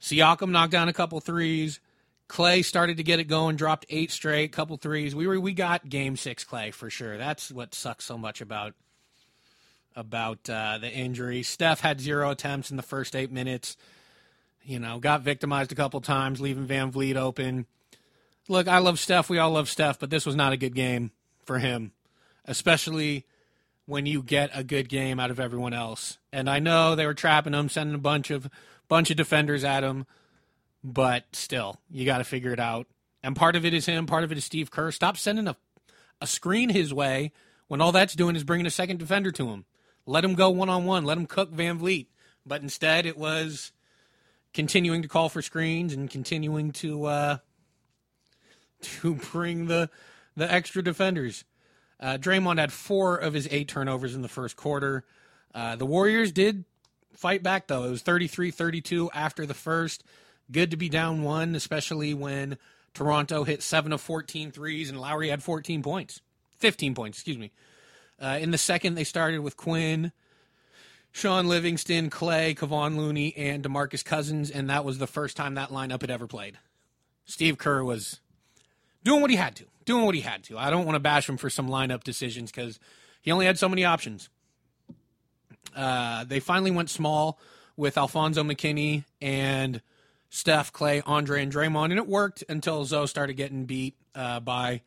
Siakam 0.00 0.50
knocked 0.50 0.72
down 0.72 0.88
a 0.88 0.92
couple 0.92 1.20
threes. 1.20 1.80
Klay 2.28 2.64
started 2.64 2.96
to 2.98 3.02
get 3.02 3.18
it 3.18 3.24
going, 3.24 3.56
dropped 3.56 3.86
eight 3.90 4.12
straight, 4.12 4.52
couple 4.52 4.76
threes. 4.76 5.16
We 5.16 5.26
were 5.26 5.40
we 5.40 5.52
got 5.52 5.88
game 5.88 6.16
six 6.16 6.44
Klay 6.44 6.72
for 6.72 6.88
sure. 6.88 7.18
That's 7.18 7.50
what 7.50 7.74
sucks 7.74 8.04
so 8.04 8.16
much 8.16 8.40
about 8.40 8.74
about 9.96 10.48
uh, 10.48 10.78
the 10.78 10.90
injury. 10.90 11.42
Steph 11.42 11.80
had 11.80 12.00
zero 12.00 12.30
attempts 12.30 12.70
in 12.70 12.76
the 12.76 12.84
first 12.84 13.16
eight 13.16 13.32
minutes. 13.32 13.76
You 14.62 14.78
know, 14.78 15.00
got 15.00 15.22
victimized 15.22 15.72
a 15.72 15.74
couple 15.74 16.00
times, 16.00 16.40
leaving 16.40 16.68
VanVleet 16.68 17.16
open 17.16 17.66
look, 18.50 18.68
I 18.68 18.78
love 18.78 18.98
Steph. 18.98 19.30
We 19.30 19.38
all 19.38 19.52
love 19.52 19.68
Steph, 19.68 19.98
but 19.98 20.10
this 20.10 20.26
was 20.26 20.36
not 20.36 20.52
a 20.52 20.56
good 20.56 20.74
game 20.74 21.12
for 21.44 21.58
him, 21.58 21.92
especially 22.44 23.24
when 23.86 24.06
you 24.06 24.22
get 24.22 24.50
a 24.52 24.64
good 24.64 24.88
game 24.88 25.18
out 25.18 25.30
of 25.30 25.40
everyone 25.40 25.72
else. 25.72 26.18
And 26.32 26.50
I 26.50 26.58
know 26.58 26.94
they 26.94 27.06
were 27.06 27.14
trapping 27.14 27.54
him, 27.54 27.68
sending 27.68 27.94
a 27.94 27.98
bunch 27.98 28.30
of 28.30 28.50
bunch 28.88 29.10
of 29.10 29.16
defenders 29.16 29.62
at 29.62 29.84
him, 29.84 30.04
but 30.82 31.24
still, 31.32 31.80
you 31.90 32.04
got 32.04 32.18
to 32.18 32.24
figure 32.24 32.52
it 32.52 32.60
out. 32.60 32.86
And 33.22 33.36
part 33.36 33.54
of 33.54 33.64
it 33.64 33.72
is 33.72 33.86
him, 33.86 34.06
part 34.06 34.24
of 34.24 34.32
it 34.32 34.38
is 34.38 34.44
Steve 34.44 34.70
Kerr. 34.70 34.90
Stop 34.90 35.16
sending 35.16 35.46
a 35.46 35.56
a 36.20 36.26
screen 36.26 36.68
his 36.68 36.92
way 36.92 37.32
when 37.68 37.80
all 37.80 37.92
that's 37.92 38.14
doing 38.14 38.36
is 38.36 38.44
bringing 38.44 38.66
a 38.66 38.70
second 38.70 38.98
defender 38.98 39.30
to 39.30 39.48
him. 39.48 39.64
Let 40.06 40.24
him 40.24 40.34
go 40.34 40.50
one 40.50 40.68
on 40.68 40.84
one. 40.84 41.04
Let 41.04 41.16
him 41.16 41.26
cook 41.26 41.52
VanVleet. 41.52 42.08
But 42.44 42.62
instead, 42.62 43.06
it 43.06 43.16
was 43.16 43.72
continuing 44.52 45.02
to 45.02 45.08
call 45.08 45.28
for 45.28 45.40
screens 45.40 45.92
and 45.92 46.10
continuing 46.10 46.72
to 46.72 47.04
uh, 47.04 47.38
to 48.80 49.14
bring 49.14 49.66
the 49.66 49.90
the 50.36 50.50
extra 50.50 50.82
defenders. 50.82 51.44
Uh, 51.98 52.16
Draymond 52.16 52.58
had 52.58 52.72
four 52.72 53.16
of 53.16 53.34
his 53.34 53.46
eight 53.50 53.68
turnovers 53.68 54.14
in 54.14 54.22
the 54.22 54.28
first 54.28 54.56
quarter. 54.56 55.04
Uh, 55.54 55.76
the 55.76 55.84
Warriors 55.84 56.32
did 56.32 56.64
fight 57.12 57.42
back, 57.42 57.66
though. 57.66 57.84
It 57.84 57.90
was 57.90 58.02
33 58.02 58.50
32 58.50 59.10
after 59.12 59.44
the 59.44 59.54
first. 59.54 60.04
Good 60.50 60.70
to 60.70 60.76
be 60.76 60.88
down 60.88 61.22
one, 61.22 61.54
especially 61.54 62.14
when 62.14 62.58
Toronto 62.94 63.44
hit 63.44 63.62
7 63.62 63.92
of 63.92 64.00
14 64.00 64.50
threes 64.50 64.90
and 64.90 65.00
Lowry 65.00 65.28
had 65.28 65.42
14 65.42 65.82
points. 65.82 66.20
15 66.58 66.94
points, 66.94 67.18
excuse 67.18 67.38
me. 67.38 67.52
Uh, 68.20 68.38
in 68.40 68.50
the 68.50 68.58
second, 68.58 68.94
they 68.94 69.04
started 69.04 69.40
with 69.40 69.56
Quinn, 69.56 70.12
Shaun 71.12 71.48
Livingston, 71.48 72.10
Klay, 72.10 72.56
Kevon 72.56 72.96
Looney, 72.96 73.34
and 73.36 73.62
DeMarcus 73.62 74.04
Cousins, 74.04 74.50
and 74.50 74.68
that 74.68 74.84
was 74.84 74.98
the 74.98 75.06
first 75.06 75.36
time 75.36 75.54
that 75.54 75.70
lineup 75.70 76.02
had 76.02 76.10
ever 76.10 76.26
played. 76.26 76.58
Steve 77.24 77.58
Kerr 77.58 77.82
was 77.82 78.20
doing 79.04 79.20
what 79.20 79.30
he 79.30 79.36
had 79.36 79.56
to, 79.56 79.64
doing 79.84 80.04
what 80.04 80.14
he 80.14 80.20
had 80.20 80.44
to. 80.44 80.58
I 80.58 80.70
don't 80.70 80.84
want 80.84 80.96
to 80.96 81.00
bash 81.00 81.28
him 81.28 81.36
for 81.36 81.50
some 81.50 81.68
lineup 81.68 82.04
decisions 82.04 82.50
because 82.50 82.78
he 83.20 83.30
only 83.30 83.46
had 83.46 83.58
so 83.58 83.68
many 83.68 83.84
options. 83.84 84.28
Uh, 85.74 86.24
they 86.24 86.40
finally 86.40 86.70
went 86.70 86.90
small 86.90 87.38
with 87.76 87.96
Alfonzo 87.96 88.42
McKinnie 88.42 89.04
and 89.20 89.80
Steph, 90.28 90.72
Klay, 90.72 91.02
Andre, 91.06 91.42
and 91.42 91.52
Draymond, 91.52 91.86
and 91.86 91.98
it 91.98 92.06
worked 92.06 92.44
until 92.48 92.84
Zoe 92.84 93.06
started 93.06 93.34
getting 93.34 93.64
beat 93.64 93.96
uh, 94.14 94.40
by 94.40 94.82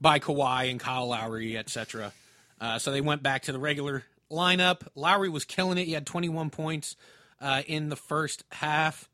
by 0.00 0.18
Kawhi 0.18 0.70
and 0.70 0.80
Kyle 0.80 1.06
Lowry, 1.08 1.56
etc. 1.56 2.12
Uh, 2.60 2.78
so 2.78 2.90
they 2.90 3.00
went 3.00 3.22
back 3.22 3.42
to 3.42 3.52
the 3.52 3.58
regular 3.58 4.04
lineup. 4.30 4.86
Lowry 4.94 5.28
was 5.28 5.44
killing 5.44 5.78
it. 5.78 5.84
He 5.84 5.92
had 5.92 6.06
21 6.06 6.50
points 6.50 6.96
uh, 7.40 7.62
in 7.66 7.88
the 7.88 7.96
first 7.96 8.44
half. 8.50 9.08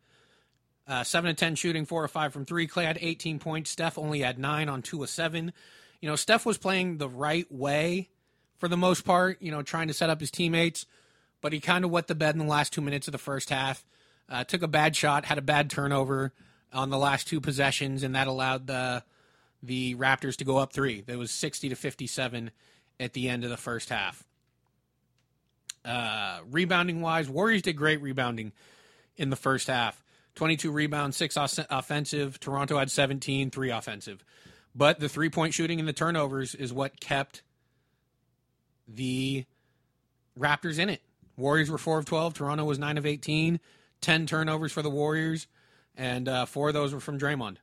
Uh, 0.88 1.04
7 1.04 1.28
to 1.28 1.34
10 1.34 1.54
shooting, 1.54 1.84
4 1.84 2.04
or 2.04 2.08
5 2.08 2.32
from 2.32 2.46
3. 2.46 2.66
Klay 2.66 2.84
had 2.84 2.98
18 3.00 3.38
points. 3.38 3.70
Steph 3.70 3.98
only 3.98 4.20
had 4.20 4.38
9 4.38 4.68
on 4.70 4.80
2 4.80 5.02
of 5.02 5.10
7. 5.10 5.52
You 6.00 6.08
know, 6.08 6.16
Steph 6.16 6.46
was 6.46 6.56
playing 6.56 6.96
the 6.96 7.08
right 7.08 7.50
way 7.52 8.08
for 8.56 8.68
the 8.68 8.76
most 8.76 9.04
part, 9.04 9.40
you 9.42 9.50
know, 9.50 9.62
trying 9.62 9.88
to 9.88 9.94
set 9.94 10.10
up 10.10 10.20
his 10.20 10.30
teammates, 10.30 10.86
but 11.40 11.52
he 11.52 11.60
kind 11.60 11.84
of 11.84 11.90
wet 11.90 12.06
the 12.06 12.14
bed 12.14 12.34
in 12.34 12.38
the 12.38 12.46
last 12.46 12.72
two 12.72 12.80
minutes 12.80 13.06
of 13.06 13.12
the 13.12 13.18
first 13.18 13.50
half. 13.50 13.84
Uh, 14.30 14.44
took 14.44 14.62
a 14.62 14.68
bad 14.68 14.96
shot, 14.96 15.26
had 15.26 15.38
a 15.38 15.42
bad 15.42 15.70
turnover 15.70 16.32
on 16.72 16.90
the 16.90 16.98
last 16.98 17.28
two 17.28 17.40
possessions, 17.40 18.02
and 18.02 18.14
that 18.14 18.26
allowed 18.26 18.66
the 18.66 19.02
the 19.60 19.94
Raptors 19.96 20.36
to 20.36 20.44
go 20.44 20.58
up 20.58 20.72
three. 20.72 21.00
There 21.00 21.18
was 21.18 21.32
60 21.32 21.70
to 21.70 21.74
57 21.74 22.52
at 23.00 23.12
the 23.12 23.28
end 23.28 23.42
of 23.42 23.50
the 23.50 23.56
first 23.56 23.88
half. 23.88 24.24
Uh, 25.84 26.38
rebounding 26.48 27.00
wise, 27.00 27.28
Warriors 27.28 27.62
did 27.62 27.72
great 27.72 28.00
rebounding 28.00 28.52
in 29.16 29.30
the 29.30 29.36
first 29.36 29.66
half. 29.66 30.04
22 30.38 30.70
rebounds, 30.70 31.16
six 31.16 31.36
offensive. 31.36 32.40
Toronto 32.40 32.78
had 32.78 32.90
17, 32.90 33.50
three 33.50 33.70
offensive. 33.70 34.24
But 34.74 35.00
the 35.00 35.08
three 35.08 35.28
point 35.28 35.52
shooting 35.52 35.78
and 35.78 35.88
the 35.88 35.92
turnovers 35.92 36.54
is 36.54 36.72
what 36.72 37.00
kept 37.00 37.42
the 38.86 39.44
Raptors 40.38 40.78
in 40.78 40.88
it. 40.88 41.02
Warriors 41.36 41.70
were 41.70 41.78
4 41.78 41.98
of 41.98 42.04
12. 42.04 42.34
Toronto 42.34 42.64
was 42.64 42.78
9 42.78 42.96
of 42.98 43.06
18. 43.06 43.60
10 44.00 44.26
turnovers 44.26 44.72
for 44.72 44.82
the 44.82 44.90
Warriors, 44.90 45.46
and 45.96 46.28
uh, 46.28 46.46
four 46.46 46.68
of 46.68 46.74
those 46.74 46.92
were 46.92 47.00
from 47.00 47.18
Draymond. 47.18 47.56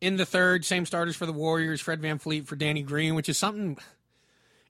In 0.00 0.16
the 0.16 0.26
third, 0.26 0.64
same 0.64 0.86
starters 0.86 1.16
for 1.16 1.26
the 1.26 1.32
Warriors. 1.32 1.80
Fred 1.80 2.00
VanVleet 2.00 2.46
for 2.46 2.56
Danny 2.56 2.82
Green, 2.82 3.14
which 3.14 3.28
is 3.28 3.38
something. 3.38 3.78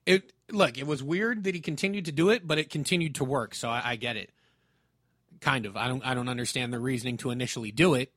It 0.06 0.32
look, 0.50 0.78
it 0.78 0.86
was 0.86 1.02
weird 1.02 1.44
that 1.44 1.54
he 1.54 1.60
continued 1.60 2.04
to 2.04 2.12
do 2.12 2.30
it, 2.30 2.46
but 2.46 2.58
it 2.58 2.70
continued 2.70 3.14
to 3.16 3.24
work. 3.24 3.54
So 3.54 3.68
I, 3.68 3.82
I 3.84 3.96
get 3.96 4.16
it. 4.16 4.30
Kind 5.40 5.66
of. 5.66 5.76
I 5.76 5.88
don't. 5.88 6.04
I 6.04 6.14
don't 6.14 6.28
understand 6.28 6.72
the 6.72 6.78
reasoning 6.78 7.16
to 7.18 7.30
initially 7.30 7.70
do 7.70 7.94
it, 7.94 8.12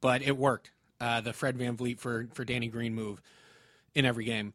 but 0.00 0.22
it 0.22 0.36
worked. 0.36 0.70
Uh, 1.00 1.20
the 1.20 1.32
Fred 1.32 1.58
VanVleet 1.58 1.98
for 1.98 2.28
for 2.32 2.44
Danny 2.44 2.68
Green 2.68 2.94
move 2.94 3.20
in 3.94 4.04
every 4.04 4.24
game. 4.24 4.54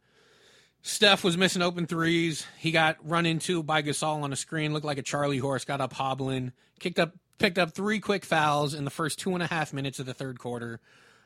Steph 0.82 1.24
was 1.24 1.38
missing 1.38 1.62
open 1.62 1.86
threes. 1.86 2.46
He 2.58 2.72
got 2.72 2.98
run 3.04 3.26
into 3.26 3.62
by 3.62 3.82
Gasol 3.82 4.24
on 4.24 4.32
a 4.32 4.38
screen, 4.38 4.74
looked 4.74 4.86
like 4.86 4.98
a 4.98 5.04
Charlie 5.04 5.38
horse, 5.38 5.66
got 5.66 5.82
up 5.82 5.94
hobbling, 5.94 6.54
kicked 6.80 6.98
up, 6.98 7.14
picked 7.40 7.58
up 7.58 7.74
three 7.74 8.00
quick 8.00 8.24
fouls 8.24 8.74
in 8.74 8.86
the 8.86 8.90
first 8.92 9.20
two 9.20 9.34
and 9.34 9.44
a 9.44 9.48
half 9.48 9.74
minutes 9.74 10.00
of 10.00 10.06
the 10.06 10.14
third 10.14 10.40
quarter. 10.40 10.80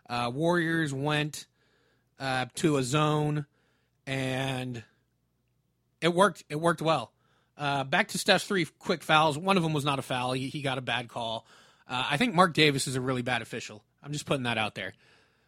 Uh, 0.10 0.32
Warriors 0.34 0.94
went 0.94 1.46
uh, 2.20 2.48
to 2.56 2.78
a 2.78 2.84
zone, 2.84 3.46
and 4.08 4.84
it 6.02 6.14
worked. 6.14 6.44
It 6.50 6.60
worked 6.60 6.82
well. 6.82 7.12
Uh, 7.62 7.84
back 7.84 8.08
to 8.08 8.18
Steph's 8.18 8.44
three 8.46 8.66
quick 8.80 9.04
fouls. 9.04 9.38
One 9.38 9.56
of 9.56 9.62
them 9.62 9.72
was 9.72 9.86
not 9.86 10.00
a 10.00 10.02
foul. 10.02 10.32
He, 10.32 10.48
he 10.48 10.64
got 10.64 10.80
a 10.80 10.82
bad 10.82 11.10
call. 11.10 11.46
Uh, 11.88 12.08
I 12.10 12.18
think 12.18 12.34
Marc 12.34 12.56
Davis 12.56 12.88
is 12.88 12.96
a 12.96 13.02
really 13.02 13.22
bad 13.22 13.44
official. 13.44 13.84
I'm 14.02 14.12
just 14.12 14.26
putting 14.26 14.44
that 14.44 14.58
out 14.58 14.74
there. 14.74 14.94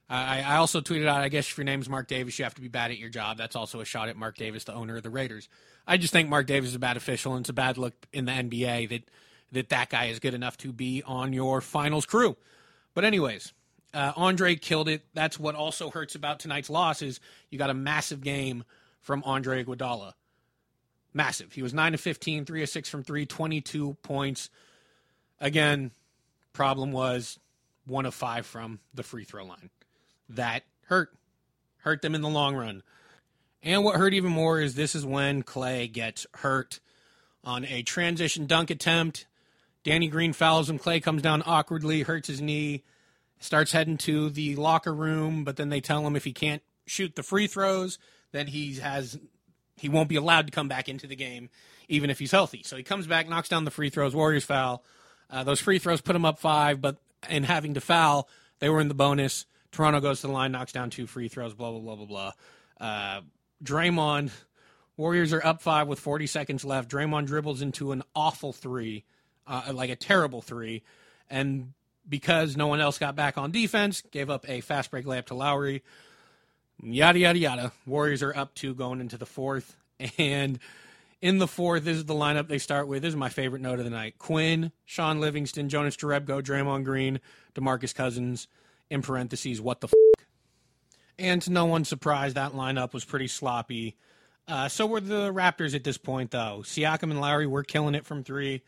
I, 0.08 0.44
I 0.44 0.56
also 0.58 0.80
tweeted 0.80 1.08
out, 1.08 1.22
I 1.22 1.30
guess 1.30 1.50
if 1.50 1.58
your 1.58 1.66
name's 1.66 1.90
Mark 1.90 2.08
Davis, 2.08 2.38
you 2.38 2.44
have 2.44 2.54
to 2.54 2.62
be 2.62 2.68
bad 2.68 2.92
at 2.92 3.00
your 3.00 3.10
job. 3.10 3.40
That's 3.40 3.56
also 3.56 3.80
a 3.80 3.86
shot 3.86 4.10
at 4.10 4.16
Mark 4.16 4.38
Davis, 4.38 4.66
the 4.66 4.76
owner 4.76 4.98
of 4.98 5.02
the 5.02 5.10
Raiders. 5.10 5.50
I 5.88 5.98
just 5.98 6.14
think 6.14 6.30
Marc 6.30 6.46
Davis 6.46 6.70
is 6.70 6.76
a 6.76 6.80
bad 6.80 6.98
official, 6.98 7.34
and 7.34 7.42
it's 7.42 7.50
a 7.50 7.54
bad 7.54 7.80
look 7.80 7.96
in 8.14 8.26
the 8.26 8.32
NBA 8.32 8.90
that 8.90 9.10
that 9.54 9.70
that 9.70 9.90
guy 9.90 10.06
is 10.06 10.20
good 10.20 10.36
enough 10.36 10.56
to 10.58 10.72
be 10.72 11.02
on 11.08 11.34
your 11.34 11.62
finals 11.62 12.06
crew. 12.06 12.38
But 12.94 13.06
anyways, 13.06 13.54
uh, 13.92 14.14
Andre 14.16 14.56
killed 14.56 14.88
it. 14.88 15.02
That's 15.16 15.40
what 15.40 15.56
also 15.56 15.90
hurts 15.90 16.14
about 16.14 16.40
tonight's 16.40 16.70
loss 16.70 17.02
is 17.02 17.20
you 17.50 17.58
got 17.58 17.72
a 17.72 17.76
massive 17.76 18.22
game 18.22 18.66
from 19.02 19.24
Andre 19.26 19.64
Iguodala. 19.64 20.14
Massive. 21.14 21.54
He 21.54 21.62
was 21.62 21.74
9 21.74 21.94
of 21.94 22.02
15, 22.02 22.46
3 22.46 22.64
of 22.64 22.70
6 22.70 22.90
from 22.90 23.04
3, 23.04 23.26
22 23.26 23.98
points. 24.02 24.50
Again, 25.40 25.92
problem 26.54 26.92
was 26.92 27.40
1 27.86 28.06
of 28.06 28.14
5 28.14 28.46
from 28.46 28.80
the 28.94 29.04
free 29.04 29.24
throw 29.24 29.46
line 29.46 29.70
that 30.30 30.64
hurt, 30.86 31.14
hurt 31.80 32.02
them 32.02 32.16
in 32.16 32.22
the 32.22 32.30
long 32.30 32.56
run. 32.56 32.82
And 33.62 33.84
what 33.84 33.96
hurt 33.96 34.14
even 34.14 34.32
more 34.32 34.60
is 34.60 34.76
this 34.76 34.96
is 34.96 35.06
when 35.06 35.44
Klay 35.44 35.92
gets 35.92 36.26
hurt 36.36 36.80
on 37.44 37.66
a 37.66 37.84
transition 37.84 38.46
dunk 38.46 38.70
attempt. 38.70 39.26
Danny 39.84 40.08
Green 40.08 40.34
fouls 40.34 40.70
him. 40.70 40.80
Klay 40.80 41.02
comes 41.02 41.22
down 41.22 41.44
awkwardly, 41.46 42.02
hurts 42.02 42.28
his 42.28 42.42
knee, 42.42 42.84
starts 43.40 43.72
heading 43.72 43.98
to 43.98 44.30
the 44.30 44.56
locker 44.56 44.94
room, 44.94 45.44
but 45.44 45.58
then 45.58 45.70
they 45.70 45.82
tell 45.82 46.06
him 46.08 46.16
if 46.16 46.24
he 46.24 46.34
can't 46.34 46.62
shoot 46.86 47.16
the 47.16 47.24
free 47.24 47.48
throws, 47.48 47.98
then 48.32 48.48
he 48.48 48.76
has 48.76 49.18
he 49.78 49.90
won't 49.90 50.10
be 50.10 50.16
allowed 50.16 50.48
to 50.48 50.52
come 50.52 50.68
back 50.68 50.88
into 50.90 51.08
the 51.08 51.16
game, 51.16 51.50
even 51.88 52.10
if 52.10 52.20
he's 52.20 52.32
healthy. 52.32 52.64
So 52.64 52.78
he 52.78 52.84
comes 52.84 53.08
back, 53.08 53.28
knocks 53.28 53.50
down 53.50 53.66
the 53.66 53.72
free 53.72 53.90
throws. 53.90 54.16
Warriors 54.16 54.46
foul. 54.46 54.84
Uh, 55.30 55.44
those 55.44 55.60
free 55.60 55.80
throws 55.80 56.02
put 56.02 56.16
him 56.16 56.26
up 56.26 56.40
five, 56.40 56.82
but 56.82 56.98
in 57.30 57.44
having 57.44 57.74
to 57.74 57.82
foul, 57.82 58.28
they 58.60 58.70
were 58.70 58.80
in 58.80 58.88
the 58.88 58.94
bonus. 58.94 59.46
Toronto 59.72 60.00
goes 60.00 60.22
to 60.22 60.28
the 60.28 60.34
line, 60.34 60.52
knocks 60.52 60.72
down 60.72 60.90
two 60.90 61.08
free 61.08 61.28
throws, 61.28 61.54
blah, 61.54 61.72
blah, 61.72 61.80
blah, 61.80 61.96
blah, 61.96 62.06
blah. 62.06 62.32
Uh, 62.80 63.22
Draymond, 63.64 64.32
Warriors 64.96 65.34
are 65.34 65.44
up 65.44 65.62
five 65.62 65.88
with 65.88 66.00
40 66.00 66.28
seconds 66.28 66.64
left. 66.64 66.90
Draymond 66.90 67.26
dribbles 67.26 67.62
into 67.62 67.92
an 67.92 68.04
awful 68.16 68.54
three, 68.54 69.06
uh, 69.48 69.72
like 69.74 69.90
a 69.90 69.96
terrible 69.96 70.42
three. 70.42 70.84
And 71.30 71.74
because 72.08 72.56
no 72.56 72.68
one 72.68 72.80
else 72.80 73.00
got 73.00 73.16
back 73.16 73.38
on 73.38 73.52
defense, 73.52 74.04
gave 74.12 74.30
up 74.30 74.48
a 74.48 74.62
fast 74.62 74.92
break 74.92 75.06
layup 75.06 75.26
to 75.28 75.34
Lowry. 75.34 75.82
Yada, 76.82 77.20
yada, 77.20 77.40
yada. 77.40 77.72
Warriors 77.86 78.24
are 78.24 78.36
up 78.36 78.56
two 78.56 78.74
going 78.74 79.00
into 79.00 79.18
the 79.18 79.26
fourth. 79.26 79.76
And 80.18 80.60
in 81.22 81.38
the 81.38 81.48
fourth, 81.48 81.86
this 81.86 81.96
is 81.96 82.04
the 82.04 82.14
lineup 82.14 82.50
they 82.50 82.58
start 82.58 82.90
with. 82.90 83.04
This 83.04 83.12
is 83.12 83.16
my 83.16 83.30
favorite 83.30 83.62
note 83.62 83.80
of 83.80 83.86
the 83.86 83.92
night 83.92 84.18
Quinn, 84.18 84.74
Shaun 84.84 85.22
Livingston, 85.22 85.70
Jonas 85.70 85.96
Jerebko, 85.96 86.42
Draymond 86.42 86.84
Green, 86.84 87.22
Demarcus 87.56 87.96
Cousins 87.96 88.48
in 88.90 89.02
parentheses, 89.02 89.62
what 89.62 89.80
the 89.80 89.88
f-? 89.88 90.26
And 91.18 91.42
to 91.44 91.52
no 91.52 91.66
one's 91.66 91.88
surprise, 91.88 92.34
that 92.34 92.52
lineup 92.52 92.94
was 92.94 93.06
pretty 93.06 93.28
sloppy. 93.28 93.96
Uh, 94.48 94.68
so 94.68 94.86
were 94.86 95.00
the 95.00 95.32
Raptors 95.32 95.74
at 95.74 95.86
this 95.86 95.98
point, 95.98 96.32
though. 96.32 96.62
Siakam 96.64 97.04
and 97.04 97.22
Lowry 97.22 97.48
were 97.48 97.64
killing 97.64 97.96
it 97.96 98.06
from 98.06 98.24
three. 98.24 98.62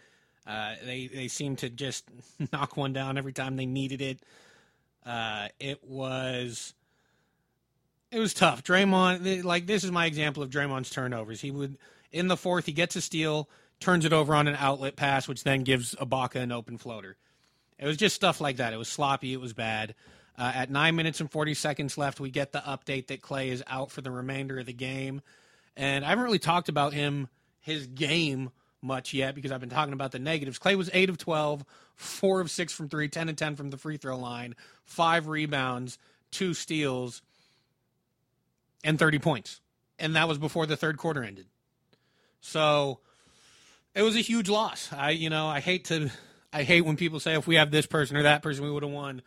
Uh, 0.47 0.75
they 0.85 1.07
they 1.07 1.27
seemed 1.27 1.57
to 1.59 1.69
just 1.69 2.05
knock 2.53 2.77
one 2.77 2.93
down 2.93 3.17
every 3.17 3.33
time 3.33 3.57
they 3.57 3.65
needed 3.65 4.01
it. 4.01 4.19
Uh, 5.05 5.49
it 5.59 5.83
was 5.83 6.73
it 8.15 8.19
was 8.19 8.33
tough. 8.33 8.63
Draymond, 8.63 9.43
like 9.43 9.67
this 9.67 9.83
is 9.83 9.91
my 9.91 10.05
example 10.05 10.41
of 10.41 10.49
Draymond's 10.49 10.89
turnovers. 10.89 11.41
He 11.41 11.51
would 11.51 11.77
in 12.13 12.29
the 12.29 12.37
fourth, 12.37 12.65
he 12.65 12.71
gets 12.71 12.95
a 12.95 13.01
steal, 13.01 13.49
turns 13.81 14.05
it 14.05 14.13
over 14.13 14.33
on 14.33 14.47
an 14.47 14.55
outlet 14.57 14.95
pass, 14.95 15.27
which 15.27 15.43
then 15.43 15.63
gives 15.63 15.93
Ibaka 15.95 16.37
an 16.37 16.53
open 16.53 16.77
floater. 16.77 17.17
It 17.77 17.85
was 17.85 17.97
just 17.97 18.15
stuff 18.15 18.39
like 18.39 18.57
that. 18.57 18.71
It 18.71 18.77
was 18.77 18.87
sloppy. 18.87 19.33
It 19.33 19.41
was 19.41 19.51
bad. 19.51 19.95
Uh, 20.37 20.51
at 20.55 20.71
nine 20.71 20.95
minutes 20.95 21.19
and 21.19 21.29
40 21.29 21.55
seconds 21.55 21.97
left, 21.97 22.21
we 22.21 22.29
get 22.29 22.53
the 22.53 22.59
update 22.59 23.07
that 23.07 23.21
Klay 23.21 23.47
is 23.47 23.61
out 23.67 23.91
for 23.91 24.01
the 24.01 24.11
remainder 24.11 24.59
of 24.59 24.65
the 24.65 24.73
game. 24.73 25.21
And 25.75 26.05
I 26.05 26.09
haven't 26.09 26.23
really 26.23 26.39
talked 26.39 26.69
about 26.69 26.93
him, 26.93 27.27
his 27.59 27.85
game, 27.85 28.49
much 28.81 29.13
yet 29.13 29.35
because 29.35 29.51
I've 29.51 29.59
been 29.59 29.69
talking 29.69 29.93
about 29.93 30.13
the 30.13 30.19
negatives. 30.19 30.57
Klay 30.57 30.75
was 30.77 30.89
8 30.93 31.09
of 31.09 31.17
12, 31.17 31.65
4 31.95 32.39
of 32.39 32.49
6 32.49 32.73
from 32.73 32.87
3, 32.87 33.09
10 33.09 33.27
and 33.27 33.37
10 33.37 33.55
from 33.57 33.71
the 33.71 33.77
free 33.77 33.97
throw 33.97 34.17
line, 34.17 34.55
5 34.85 35.27
rebounds, 35.27 35.97
2 36.31 36.53
steals, 36.53 37.21
and 38.85 38.97
30 38.97 39.19
points. 39.19 39.59
And 39.99 40.15
that 40.15 40.29
was 40.29 40.37
before 40.37 40.65
the 40.65 40.77
third 40.77 40.97
quarter 40.97 41.23
ended. 41.23 41.47
So 42.39 42.99
it 43.93 44.03
was 44.03 44.15
a 44.15 44.21
huge 44.21 44.47
loss. 44.47 44.89
I, 44.93 45.09
you 45.09 45.29
know, 45.29 45.47
I 45.47 45.59
hate 45.59 45.85
to 45.85 46.09
I 46.53 46.63
hate 46.63 46.81
when 46.81 46.95
people 46.95 47.19
say 47.19 47.33
if 47.35 47.47
we 47.47 47.55
have 47.55 47.71
this 47.71 47.85
person 47.85 48.15
or 48.15 48.23
that 48.23 48.41
person, 48.41 48.63
we 48.63 48.71
would 48.71 48.83
have 48.83 48.91
won. 48.91 49.21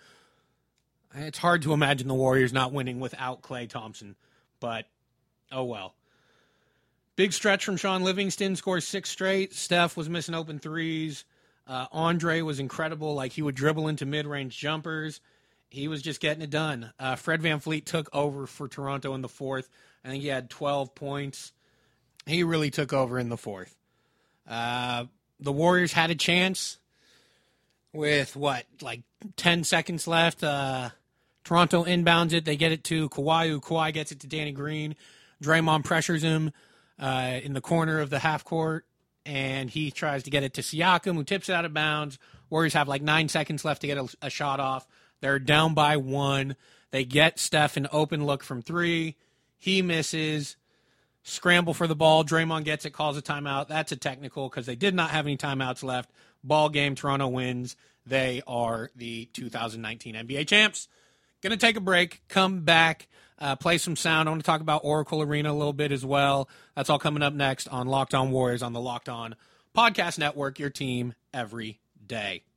It's 1.15 1.37
hard 1.37 1.63
to 1.63 1.75
imagine 1.75 2.09
the 2.09 2.15
Warriors 2.15 2.55
not 2.55 2.73
winning 2.73 3.01
without 3.01 3.43
Klay 3.43 3.69
Thompson, 3.69 4.17
but 4.61 4.87
oh 5.53 5.65
well. 5.65 5.95
Big 7.17 7.33
stretch 7.33 7.65
from 7.65 7.77
Shaun 7.77 8.05
Livingston, 8.05 8.57
scores 8.57 8.87
six 8.87 9.11
straight. 9.11 9.53
Steph 9.53 9.97
was 9.97 10.09
missing 10.09 10.35
open 10.35 10.59
threes. 10.59 11.25
Uh, 11.67 11.87
Andre 11.93 12.41
was 12.41 12.61
incredible. 12.61 13.15
Like 13.15 13.33
he 13.33 13.43
would 13.43 13.55
dribble 13.55 13.89
into 13.89 14.07
mid 14.07 14.27
range 14.27 14.57
jumpers. 14.57 15.21
He 15.71 15.89
was 15.89 16.03
just 16.03 16.21
getting 16.21 16.43
it 16.43 16.51
done. 16.51 16.93
Uh, 16.99 17.17
Fred 17.17 17.43
VanVleet 17.43 17.85
took 17.85 18.09
over 18.15 18.47
for 18.47 18.69
Toronto 18.69 19.15
in 19.15 19.21
the 19.21 19.29
fourth. 19.29 19.69
I 20.05 20.09
think 20.09 20.23
he 20.23 20.29
had 20.29 20.49
12 20.49 20.95
points. 20.95 21.53
He 22.27 22.43
really 22.43 22.71
took 22.71 22.93
over 22.93 23.19
in 23.19 23.29
the 23.29 23.37
fourth. 23.37 23.77
Uh, 24.47 25.05
the 25.41 25.53
Warriors 25.53 25.93
had 25.93 26.11
a 26.11 26.15
chance 26.15 26.79
with 27.93 28.35
what, 28.35 28.65
like 28.81 29.03
10 29.37 29.65
seconds 29.65 30.07
left. 30.07 30.43
Uh, 30.43 30.91
Toronto 31.45 31.85
inbounds 31.85 32.33
it. 32.33 32.45
They 32.45 32.57
get 32.57 32.73
it 32.73 32.85
to 32.85 33.09
Kawhi. 33.11 33.61
Kawhi 33.61 33.93
gets 33.93 34.13
it 34.13 34.21
to 34.21 34.27
Danny 34.27 34.53
Green. 34.53 34.97
Draymond 35.43 35.85
pressures 35.85 36.23
him 36.23 36.53
uh, 36.99 37.41
in 37.43 37.53
the 37.53 37.61
corner 37.61 38.01
of 38.01 38.11
the 38.11 38.19
half 38.19 38.45
court, 38.45 38.85
and 39.25 39.71
he 39.71 39.91
tries 39.91 40.25
to 40.25 40.31
get 40.31 40.43
it 40.43 40.55
to 40.55 40.63
Siakam, 40.63 41.15
who 41.15 41.25
tips 41.25 41.49
it 41.49 41.53
out 41.53 41.65
of 41.65 41.73
bounds. 41.73 42.19
Warriors 42.51 42.75
have 42.75 42.89
like 42.89 43.03
nine 43.03 43.29
seconds 43.29 43.65
left 43.65 43.83
to 43.83 43.87
get 43.87 43.99
a, 43.99 44.09
a 44.23 44.31
shot 44.31 44.61
off. 44.61 44.87
They're 45.21 45.39
down 45.39 45.75
by 45.75 45.97
one. 45.97 46.57
They 46.91 47.05
get 47.05 47.39
Steph 47.39 47.77
an 47.77 47.89
open 47.93 48.25
look 48.25 48.43
from 48.43 48.63
three. 48.63 49.17
He 49.57 49.83
misses. 49.83 50.57
Scramble 51.23 51.75
for 51.75 51.87
the 51.87 51.97
ball. 51.97 52.25
Draymond 52.25 52.65
gets 52.65 52.87
it, 52.87 52.91
calls 52.91 53.19
a 53.19 53.23
timeout. 53.23 53.69
That's 53.69 53.93
a 53.93 53.97
technical 53.97 54.49
because 54.49 54.67
they 54.67 54.77
did 54.77 54.95
not 54.95 55.11
have 55.11 55.27
any 55.27 55.37
timeouts 55.37 55.83
left. 55.83 56.11
Ball 56.43 56.69
game. 56.71 56.95
Toronto 56.95 57.29
wins. 57.29 57.77
They 58.07 58.41
are 58.47 58.91
the 58.97 59.27
2019 59.35 60.15
NBA 60.15 60.47
champs. 60.49 60.89
Going 61.43 61.51
to 61.51 61.57
take 61.57 61.77
a 61.77 61.81
break, 61.81 62.23
come 62.29 62.63
back, 62.63 63.07
uh, 63.39 63.55
play 63.57 63.79
some 63.79 63.95
sound. 63.95 64.29
I 64.29 64.33
want 64.33 64.43
to 64.43 64.47
talk 64.47 64.61
about 64.61 64.81
Oracle 64.83 65.23
Arena 65.23 65.53
a 65.53 65.55
little 65.55 65.73
bit 65.73 65.93
as 65.93 66.05
well. 66.05 66.49
That's 66.75 66.91
all 66.91 66.99
coming 66.99 67.23
up 67.23 67.35
next 67.35 67.69
on 67.69 67.87
Locked 67.87 68.15
On 68.15 68.31
Warriors 68.31 68.63
on 68.63 68.73
the 68.73 68.81
Locked 68.81 69.09
On 69.09 69.37
Podcast 69.77 70.19
Network, 70.19 70.59
your 70.59 70.71
team 70.71 71.15
every 71.33 71.81
day. 72.05 72.48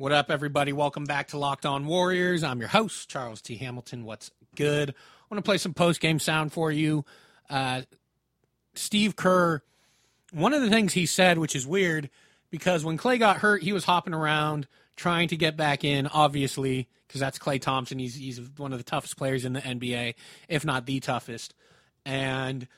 What 0.00 0.12
up, 0.12 0.30
everybody? 0.30 0.72
Welcome 0.72 1.06
back 1.06 1.26
to 1.30 1.38
Locked 1.38 1.66
On 1.66 1.84
Warriors. 1.84 2.44
I'm 2.44 2.60
your 2.60 2.68
host, 2.68 3.10
Charles 3.10 3.42
T. 3.42 3.56
Hamilton. 3.56 4.04
What's 4.04 4.30
good? 4.54 4.90
I 4.90 4.94
want 5.28 5.44
to 5.44 5.48
play 5.48 5.58
some 5.58 5.74
post 5.74 6.00
game 6.00 6.20
sound 6.20 6.52
for 6.52 6.70
you. 6.70 7.04
Uh, 7.50 7.82
Steve 8.76 9.16
Kerr, 9.16 9.60
one 10.32 10.54
of 10.54 10.62
the 10.62 10.70
things 10.70 10.92
he 10.92 11.04
said, 11.04 11.38
which 11.38 11.56
is 11.56 11.66
weird, 11.66 12.10
because 12.48 12.84
when 12.84 12.96
Klay 12.96 13.18
got 13.18 13.38
hurt, 13.38 13.64
he 13.64 13.72
was 13.72 13.86
hopping 13.86 14.14
around 14.14 14.68
trying 14.94 15.26
to 15.30 15.36
get 15.36 15.56
back 15.56 15.82
in, 15.82 16.06
obviously, 16.06 16.86
because 17.08 17.20
that's 17.20 17.40
Klay 17.40 17.60
Thompson. 17.60 17.98
He's, 17.98 18.14
he's 18.14 18.40
one 18.56 18.70
of 18.70 18.78
the 18.78 18.84
toughest 18.84 19.16
players 19.16 19.44
in 19.44 19.52
the 19.52 19.60
NBA, 19.60 20.14
if 20.48 20.64
not 20.64 20.86
the 20.86 21.00
toughest. 21.00 21.54
And 22.06 22.68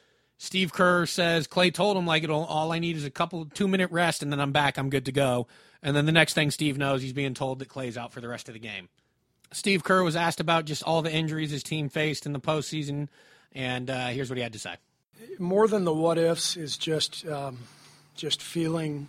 Steve 0.42 0.73
Kerr 0.73 1.04
says 1.04 1.47
Klay 1.47 1.73
told 1.73 1.99
him, 1.99 2.06
like, 2.06 2.25
it'll, 2.25 2.47
all 2.47 2.73
I 2.73 2.78
need 2.78 2.97
is 2.97 3.04
a 3.04 3.11
couple, 3.11 3.44
two 3.44 3.68
minute 3.68 3.90
rest, 3.90 4.23
and 4.23 4.32
then 4.32 4.40
I'm 4.40 4.52
back. 4.52 4.78
I'm 4.78 4.88
good 4.88 5.04
to 5.04 5.12
go. 5.12 5.47
And 5.82 5.94
then 5.94 6.06
the 6.06 6.12
next 6.12 6.32
thing 6.32 6.50
Steve 6.50 6.78
knows, 6.78 7.02
he's 7.02 7.12
being 7.12 7.35
told 7.35 7.59
that 7.59 7.68
Klay's 7.68 7.99
out 7.99 8.11
for 8.11 8.23
the 8.23 8.28
rest 8.28 8.49
of 8.49 8.54
the 8.54 8.59
game. 8.59 8.88
Steve 9.52 9.85
Kerr 9.85 10.02
was 10.02 10.16
asked 10.16 10.40
about 10.40 10.64
just 10.64 10.82
all 10.82 11.02
the 11.02 11.12
injuries 11.12 11.50
his 11.50 11.62
team 11.62 11.90
faced 11.90 12.25
in 12.25 12.32
the 12.32 12.40
postseason, 12.40 13.09
and 13.52 13.90
uh, 13.90 14.06
here's 14.06 14.30
what 14.30 14.38
he 14.38 14.42
had 14.42 14.54
to 14.54 14.59
say. 14.59 14.76
More 15.38 15.68
than 15.68 15.85
the 15.85 15.92
what 15.92 16.16
ifs 16.16 16.56
is 16.56 16.78
just 16.78 17.26
um, 17.26 17.59
just 18.14 18.40
feeling 18.40 19.09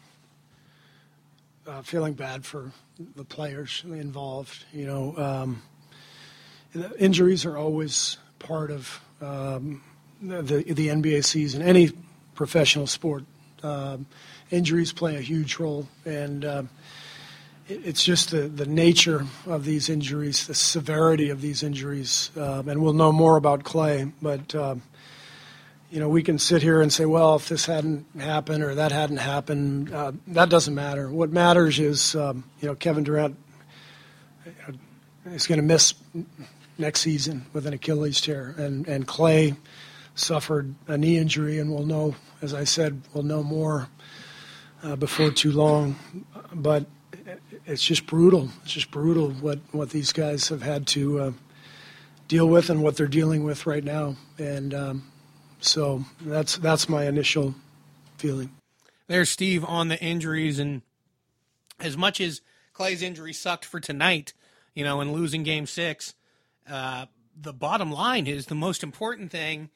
uh, 1.66 1.82
feeling 1.82 2.12
bad 2.12 2.46
for 2.46 2.74
the 3.16 3.24
players 3.24 3.86
involved. 3.86 4.66
You 4.74 4.86
know, 4.86 5.18
um, 6.76 6.86
injuries 7.00 7.46
are 7.46 7.58
always 7.58 8.18
part 8.40 8.70
of 8.70 9.00
um, 9.22 9.82
the 10.22 10.64
the 10.64 10.88
NBA 10.88 11.26
season. 11.26 11.62
Any 11.62 11.92
professional 12.36 12.88
sport, 12.88 13.24
um, 13.64 14.06
injuries 14.50 14.94
play 14.94 15.16
a 15.18 15.22
huge 15.22 15.58
role, 15.58 15.88
and 16.06 16.46
uh, 16.46 16.64
it's 17.68 18.04
just 18.04 18.32
the, 18.32 18.42
the 18.42 18.66
nature 18.66 19.26
of 19.46 19.66
these 19.66 19.90
injuries, 19.90 20.48
the 20.48 20.56
severity 20.56 21.30
of 21.30 21.42
these 21.42 21.64
injuries, 21.64 22.32
uh, 22.38 22.64
and 22.66 22.82
we'll 22.82 22.94
know 22.94 23.12
more 23.12 23.38
about 23.38 23.64
Klay, 23.64 24.12
But 24.22 24.54
uh, 24.56 24.76
you 25.90 26.00
know, 26.00 26.08
we 26.08 26.24
can 26.24 26.40
sit 26.40 26.62
here 26.62 26.82
and 26.82 26.92
say, 26.92 27.06
well, 27.06 27.36
if 27.36 27.50
this 27.50 27.66
hadn't 27.66 28.06
happened 28.18 28.64
or 28.64 28.76
that 28.76 28.92
hadn't 28.94 29.18
happened, 29.18 29.94
uh, 29.94 30.14
that 30.28 30.50
doesn't 30.50 30.74
matter. 30.74 31.10
What 31.10 31.32
matters 31.32 31.80
is, 31.80 32.16
um, 32.16 32.46
you 32.62 32.68
know, 32.70 32.76
Kevin 32.76 33.04
Durant 33.04 33.38
is 35.26 35.48
going 35.48 35.60
to 35.60 35.66
miss 35.66 35.94
next 36.78 37.02
season 37.02 37.46
with 37.52 37.68
an 37.68 37.74
Achilles 37.74 38.22
tear, 38.22 38.56
and 38.58 38.88
and 38.88 39.08
Klay 39.08 39.58
suffered 40.22 40.76
a 40.88 40.98
knee 40.98 41.18
injury, 41.18 41.60
and 41.60 41.74
we'll 41.74 41.86
know, 41.86 42.16
as 42.42 42.54
I 42.54 42.64
said, 42.64 43.02
we'll 43.14 43.24
know 43.24 43.44
more 43.44 43.90
uh, 44.84 44.96
before 44.96 45.32
too 45.32 45.52
long. 45.52 45.96
But 46.54 46.86
it's 47.66 47.84
just 47.84 48.06
brutal. 48.06 48.50
It's 48.64 48.74
just 48.74 48.92
brutal 48.92 49.32
what, 49.32 49.60
what 49.72 49.90
these 49.90 50.14
guys 50.14 50.50
have 50.50 50.62
had 50.62 50.88
to 50.88 51.20
uh, 51.20 51.32
deal 52.28 52.48
with 52.48 52.70
and 52.70 52.82
what 52.82 52.98
they're 52.98 53.08
dealing 53.08 53.44
with 53.44 53.66
right 53.66 53.84
now. 53.84 54.16
And 54.38 54.74
um, 54.74 55.12
so 55.60 56.06
that's 56.22 56.58
that's 56.58 56.88
my 56.88 57.06
initial 57.06 57.56
feeling. 58.18 58.52
There's 59.08 59.30
Steve 59.30 59.66
on 59.66 59.90
the 59.90 60.02
injuries, 60.02 60.58
and 60.58 60.82
as 61.80 61.98
much 61.98 62.22
as 62.22 62.42
Klay's 62.74 63.02
injury 63.02 63.34
sucked 63.34 63.66
for 63.66 63.80
tonight, 63.80 64.34
you 64.74 64.84
know, 64.84 65.02
and 65.02 65.12
losing 65.12 65.44
Game 65.44 65.66
Six, 65.66 66.14
uh, 66.70 67.08
the 67.40 67.54
bottom 67.54 67.92
line 67.92 68.28
is 68.28 68.46
the 68.46 68.56
most 68.56 68.84
important 68.84 69.32
thing 69.32 69.70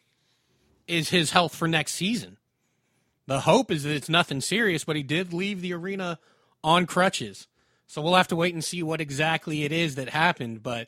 is 0.87 1.09
his 1.09 1.31
health 1.31 1.55
for 1.55 1.67
next 1.67 1.93
season. 1.93 2.37
The 3.27 3.41
hope 3.41 3.71
is 3.71 3.83
that 3.83 3.95
it's 3.95 4.09
nothing 4.09 4.41
serious, 4.41 4.83
but 4.83 4.95
he 4.95 5.03
did 5.03 5.33
leave 5.33 5.61
the 5.61 5.73
arena 5.73 6.19
on 6.63 6.85
crutches. 6.85 7.47
So 7.87 8.01
we'll 8.01 8.15
have 8.15 8.27
to 8.29 8.35
wait 8.35 8.53
and 8.53 8.63
see 8.63 8.83
what 8.83 9.01
exactly 9.01 9.63
it 9.63 9.71
is 9.71 9.95
that 9.95 10.09
happened. 10.09 10.63
But 10.63 10.87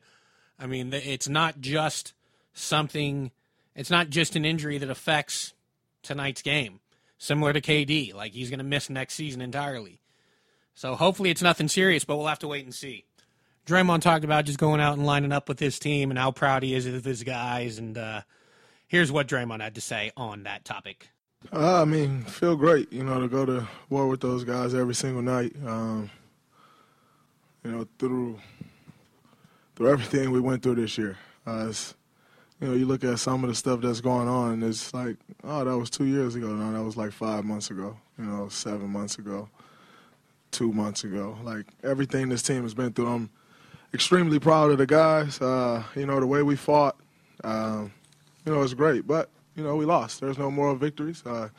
I 0.59 0.67
mean, 0.67 0.93
it's 0.93 1.29
not 1.29 1.61
just 1.61 2.13
something, 2.53 3.31
it's 3.75 3.89
not 3.89 4.09
just 4.09 4.35
an 4.35 4.45
injury 4.45 4.77
that 4.77 4.89
affects 4.89 5.53
tonight's 6.01 6.41
game, 6.41 6.79
similar 7.17 7.53
to 7.53 7.61
KD. 7.61 8.13
Like 8.13 8.33
he's 8.33 8.49
going 8.49 8.59
to 8.59 8.63
miss 8.63 8.89
next 8.89 9.15
season 9.15 9.41
entirely. 9.41 10.01
So 10.73 10.95
hopefully 10.95 11.31
it's 11.31 11.41
nothing 11.41 11.67
serious, 11.67 12.05
but 12.05 12.17
we'll 12.17 12.27
have 12.27 12.39
to 12.39 12.47
wait 12.47 12.63
and 12.63 12.73
see. 12.73 13.05
Draymond 13.65 14.01
talked 14.01 14.23
about 14.23 14.45
just 14.45 14.59
going 14.59 14.79
out 14.79 14.97
and 14.97 15.05
lining 15.05 15.31
up 15.31 15.49
with 15.49 15.59
his 15.59 15.77
team 15.77 16.09
and 16.09 16.17
how 16.17 16.31
proud 16.31 16.63
he 16.63 16.73
is 16.73 16.85
of 16.85 17.03
his 17.03 17.23
guys. 17.23 17.77
And 17.77 17.97
uh, 17.97 18.21
here's 18.87 19.11
what 19.11 19.27
Draymond 19.27 19.61
had 19.61 19.75
to 19.75 19.81
say 19.81 20.11
on 20.17 20.43
that 20.43 20.65
topic. 20.65 21.09
Uh, 21.53 21.81
I 21.81 21.85
mean, 21.85 22.23
feel 22.23 22.55
great, 22.55 22.91
you 22.91 23.03
know, 23.03 23.21
to 23.21 23.27
go 23.27 23.45
to 23.45 23.67
war 23.89 24.07
with 24.07 24.21
those 24.21 24.43
guys 24.43 24.73
every 24.73 24.95
single 24.95 25.21
night. 25.21 25.53
Um, 25.65 26.09
you 27.63 27.71
know, 27.71 27.87
through 27.99 28.39
through 29.75 29.89
everything 29.89 30.31
we 30.31 30.39
went 30.39 30.63
through 30.63 30.75
this 30.75 30.97
year. 30.97 31.17
Uh, 31.45 31.71
you 32.59 32.67
know, 32.67 32.73
you 32.73 32.85
look 32.87 33.03
at 33.03 33.19
some 33.19 33.43
of 33.43 33.49
the 33.49 33.55
stuff 33.55 33.81
that's 33.81 34.01
going 34.01 34.27
on, 34.27 34.53
and 34.53 34.63
it's 34.63 34.91
like, 34.93 35.17
oh, 35.43 35.63
that 35.63 35.77
was 35.77 35.91
two 35.91 36.05
years 36.05 36.33
ago. 36.33 36.47
No, 36.47 36.73
that 36.73 36.83
was 36.83 36.97
like 36.97 37.11
five 37.11 37.45
months 37.45 37.69
ago. 37.69 37.97
You 38.17 38.25
know, 38.25 38.49
seven 38.49 38.89
months 38.89 39.19
ago, 39.19 39.47
two 40.51 40.73
months 40.73 41.03
ago. 41.03 41.37
Like 41.43 41.67
everything 41.83 42.29
this 42.29 42.41
team 42.41 42.63
has 42.63 42.73
been 42.73 42.93
through, 42.93 43.07
I'm 43.07 43.29
extremely 43.93 44.39
proud 44.39 44.71
of 44.71 44.79
the 44.79 44.87
guys. 44.87 45.39
Uh, 45.39 45.83
you 45.95 46.07
know, 46.07 46.19
the 46.19 46.25
way 46.25 46.41
we 46.41 46.55
fought, 46.55 46.97
um, 47.43 47.93
you 48.47 48.53
know, 48.53 48.61
it's 48.61 48.73
great. 48.73 49.05
But 49.05 49.29
you 49.55 49.63
know, 49.63 49.75
we 49.75 49.83
lost. 49.83 50.21
There's 50.21 50.37
no 50.37 50.49
moral 50.49 50.75
victories. 50.75 51.21
Uh, 51.25 51.49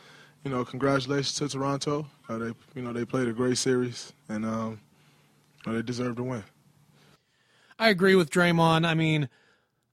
you 0.43 0.51
know, 0.51 0.65
congratulations 0.65 1.35
to 1.35 1.49
Toronto. 1.49 2.07
Uh, 2.29 2.39
they, 2.39 2.53
you 2.75 2.83
know, 2.83 2.95
they 2.95 3.05
played 3.05 3.29
a 3.29 3.33
great 3.33 3.59
series, 3.59 4.15
and 4.31 4.47
um, 4.47 4.81
they 5.67 5.83
deserve 5.83 6.17
to 6.17 6.23
win. 6.23 6.45
I 7.79 7.91
agree 7.91 8.15
with 8.15 8.31
Draymond. 8.31 8.87
I 8.87 8.95
mean, 8.95 9.29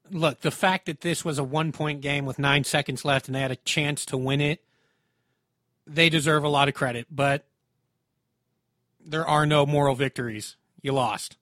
look, 0.09 0.39
the 0.39 0.51
fact 0.51 0.85
that 0.85 1.01
this 1.01 1.25
was 1.25 1.37
a 1.37 1.43
one 1.43 1.73
point 1.73 1.99
game 1.99 2.25
with 2.25 2.39
nine 2.39 2.63
seconds 2.63 3.03
left 3.03 3.27
and 3.27 3.35
they 3.35 3.41
had 3.41 3.51
a 3.51 3.57
chance 3.57 4.05
to 4.05 4.17
win 4.17 4.39
it, 4.39 4.63
they 5.85 6.09
deserve 6.09 6.43
a 6.45 6.49
lot 6.49 6.69
of 6.69 6.73
credit. 6.73 7.07
But 7.11 7.45
there 9.05 9.27
are 9.27 9.45
no 9.45 9.65
moral 9.65 9.95
victories. 9.95 10.55
You 10.81 10.93
lost. 10.93 11.35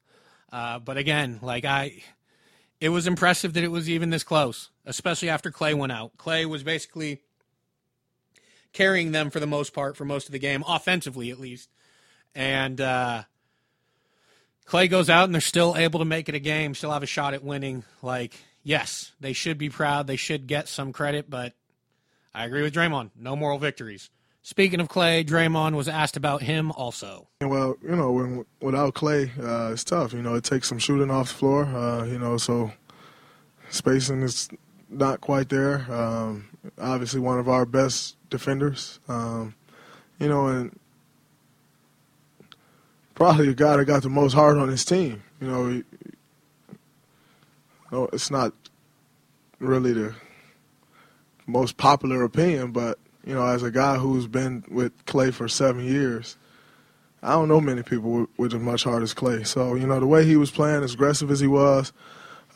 Uh, 0.51 0.79
but 0.79 0.97
again, 0.97 1.39
like 1.41 1.63
I, 1.63 2.01
it 2.81 2.89
was 2.89 3.07
impressive 3.07 3.53
that 3.53 3.63
it 3.63 3.71
was 3.71 3.89
even 3.89 4.09
this 4.09 4.23
close, 4.23 4.69
especially 4.85 5.29
after 5.29 5.51
Klay 5.51 5.73
went 5.73 5.91
out. 5.91 6.17
Klay 6.17 6.45
was 6.45 6.63
basically 6.63 7.21
carrying 8.73 9.11
them 9.11 9.29
for 9.29 9.39
the 9.39 9.47
most 9.47 9.73
part 9.73 9.95
for 9.95 10.05
most 10.05 10.27
of 10.27 10.31
the 10.31 10.39
game, 10.39 10.63
offensively 10.67 11.29
at 11.29 11.39
least. 11.39 11.69
And 12.35 12.81
uh, 12.81 13.23
Klay 14.67 14.89
goes 14.89 15.09
out 15.09 15.25
and 15.25 15.33
they're 15.33 15.41
still 15.41 15.75
able 15.77 15.99
to 15.99 16.05
make 16.05 16.29
it 16.29 16.35
a 16.35 16.39
game, 16.39 16.73
still 16.75 16.91
have 16.91 17.03
a 17.03 17.07
shot 17.07 17.33
at 17.33 17.43
winning. 17.43 17.83
Like, 18.01 18.33
yes, 18.63 19.11
they 19.19 19.33
should 19.33 19.57
be 19.57 19.69
proud. 19.69 20.07
They 20.07 20.15
should 20.15 20.47
get 20.47 20.67
some 20.67 20.91
credit, 20.91 21.29
but 21.29 21.53
I 22.33 22.45
agree 22.45 22.63
with 22.63 22.73
Draymond. 22.73 23.11
No 23.15 23.35
moral 23.35 23.59
victories. 23.59 24.09
Speaking 24.45 24.81
of 24.81 24.89
Klay, 24.89 25.25
Draymond 25.25 25.73
was 25.75 25.87
asked 25.87 26.17
about 26.17 26.41
him 26.41 26.69
also. 26.71 27.29
Well, 27.39 27.77
you 27.81 27.95
know, 27.95 28.11
when, 28.11 28.45
without 28.61 28.93
Klay, 28.93 29.29
uh, 29.39 29.71
it's 29.71 29.85
tough. 29.85 30.11
You 30.11 30.21
know, 30.21 30.33
it 30.33 30.43
takes 30.43 30.67
some 30.67 30.79
shooting 30.79 31.09
off 31.09 31.29
the 31.29 31.35
floor. 31.35 31.63
Uh, 31.63 32.03
you 32.03 32.19
know, 32.19 32.37
so 32.37 32.73
spacing 33.69 34.21
is 34.21 34.49
not 34.93 35.21
quite 35.21 35.49
there. 35.49 35.91
Um, 35.91 36.49
obviously, 36.77 37.19
one 37.19 37.39
of 37.39 37.49
our 37.49 37.65
best 37.65 38.15
defenders. 38.29 38.99
Um, 39.07 39.55
you 40.19 40.27
know, 40.27 40.47
and 40.47 40.79
probably 43.15 43.47
the 43.47 43.53
guy 43.53 43.77
that 43.77 43.85
got 43.85 44.03
the 44.03 44.09
most 44.09 44.33
heart 44.33 44.57
on 44.57 44.69
his 44.69 44.85
team. 44.85 45.23
You 45.41 45.47
know, 45.47 45.69
he, 45.69 45.83
it's 48.13 48.31
not 48.31 48.53
really 49.59 49.93
the 49.93 50.15
most 51.45 51.77
popular 51.77 52.23
opinion, 52.23 52.71
but 52.71 52.97
you 53.25 53.33
know, 53.33 53.45
as 53.45 53.63
a 53.63 53.71
guy 53.71 53.97
who's 53.97 54.27
been 54.27 54.63
with 54.69 55.05
Klay 55.05 55.33
for 55.33 55.47
seven 55.47 55.85
years, 55.85 56.37
I 57.21 57.31
don't 57.31 57.47
know 57.47 57.61
many 57.61 57.83
people 57.83 58.11
with, 58.11 58.29
with 58.37 58.53
as 58.53 58.61
much 58.61 58.83
heart 58.83 59.03
as 59.03 59.13
Klay. 59.13 59.45
So, 59.47 59.75
you 59.75 59.87
know, 59.87 59.99
the 59.99 60.07
way 60.07 60.25
he 60.25 60.35
was 60.35 60.51
playing, 60.51 60.83
as 60.83 60.93
aggressive 60.93 61.31
as 61.31 61.39
he 61.39 61.47
was, 61.47 61.93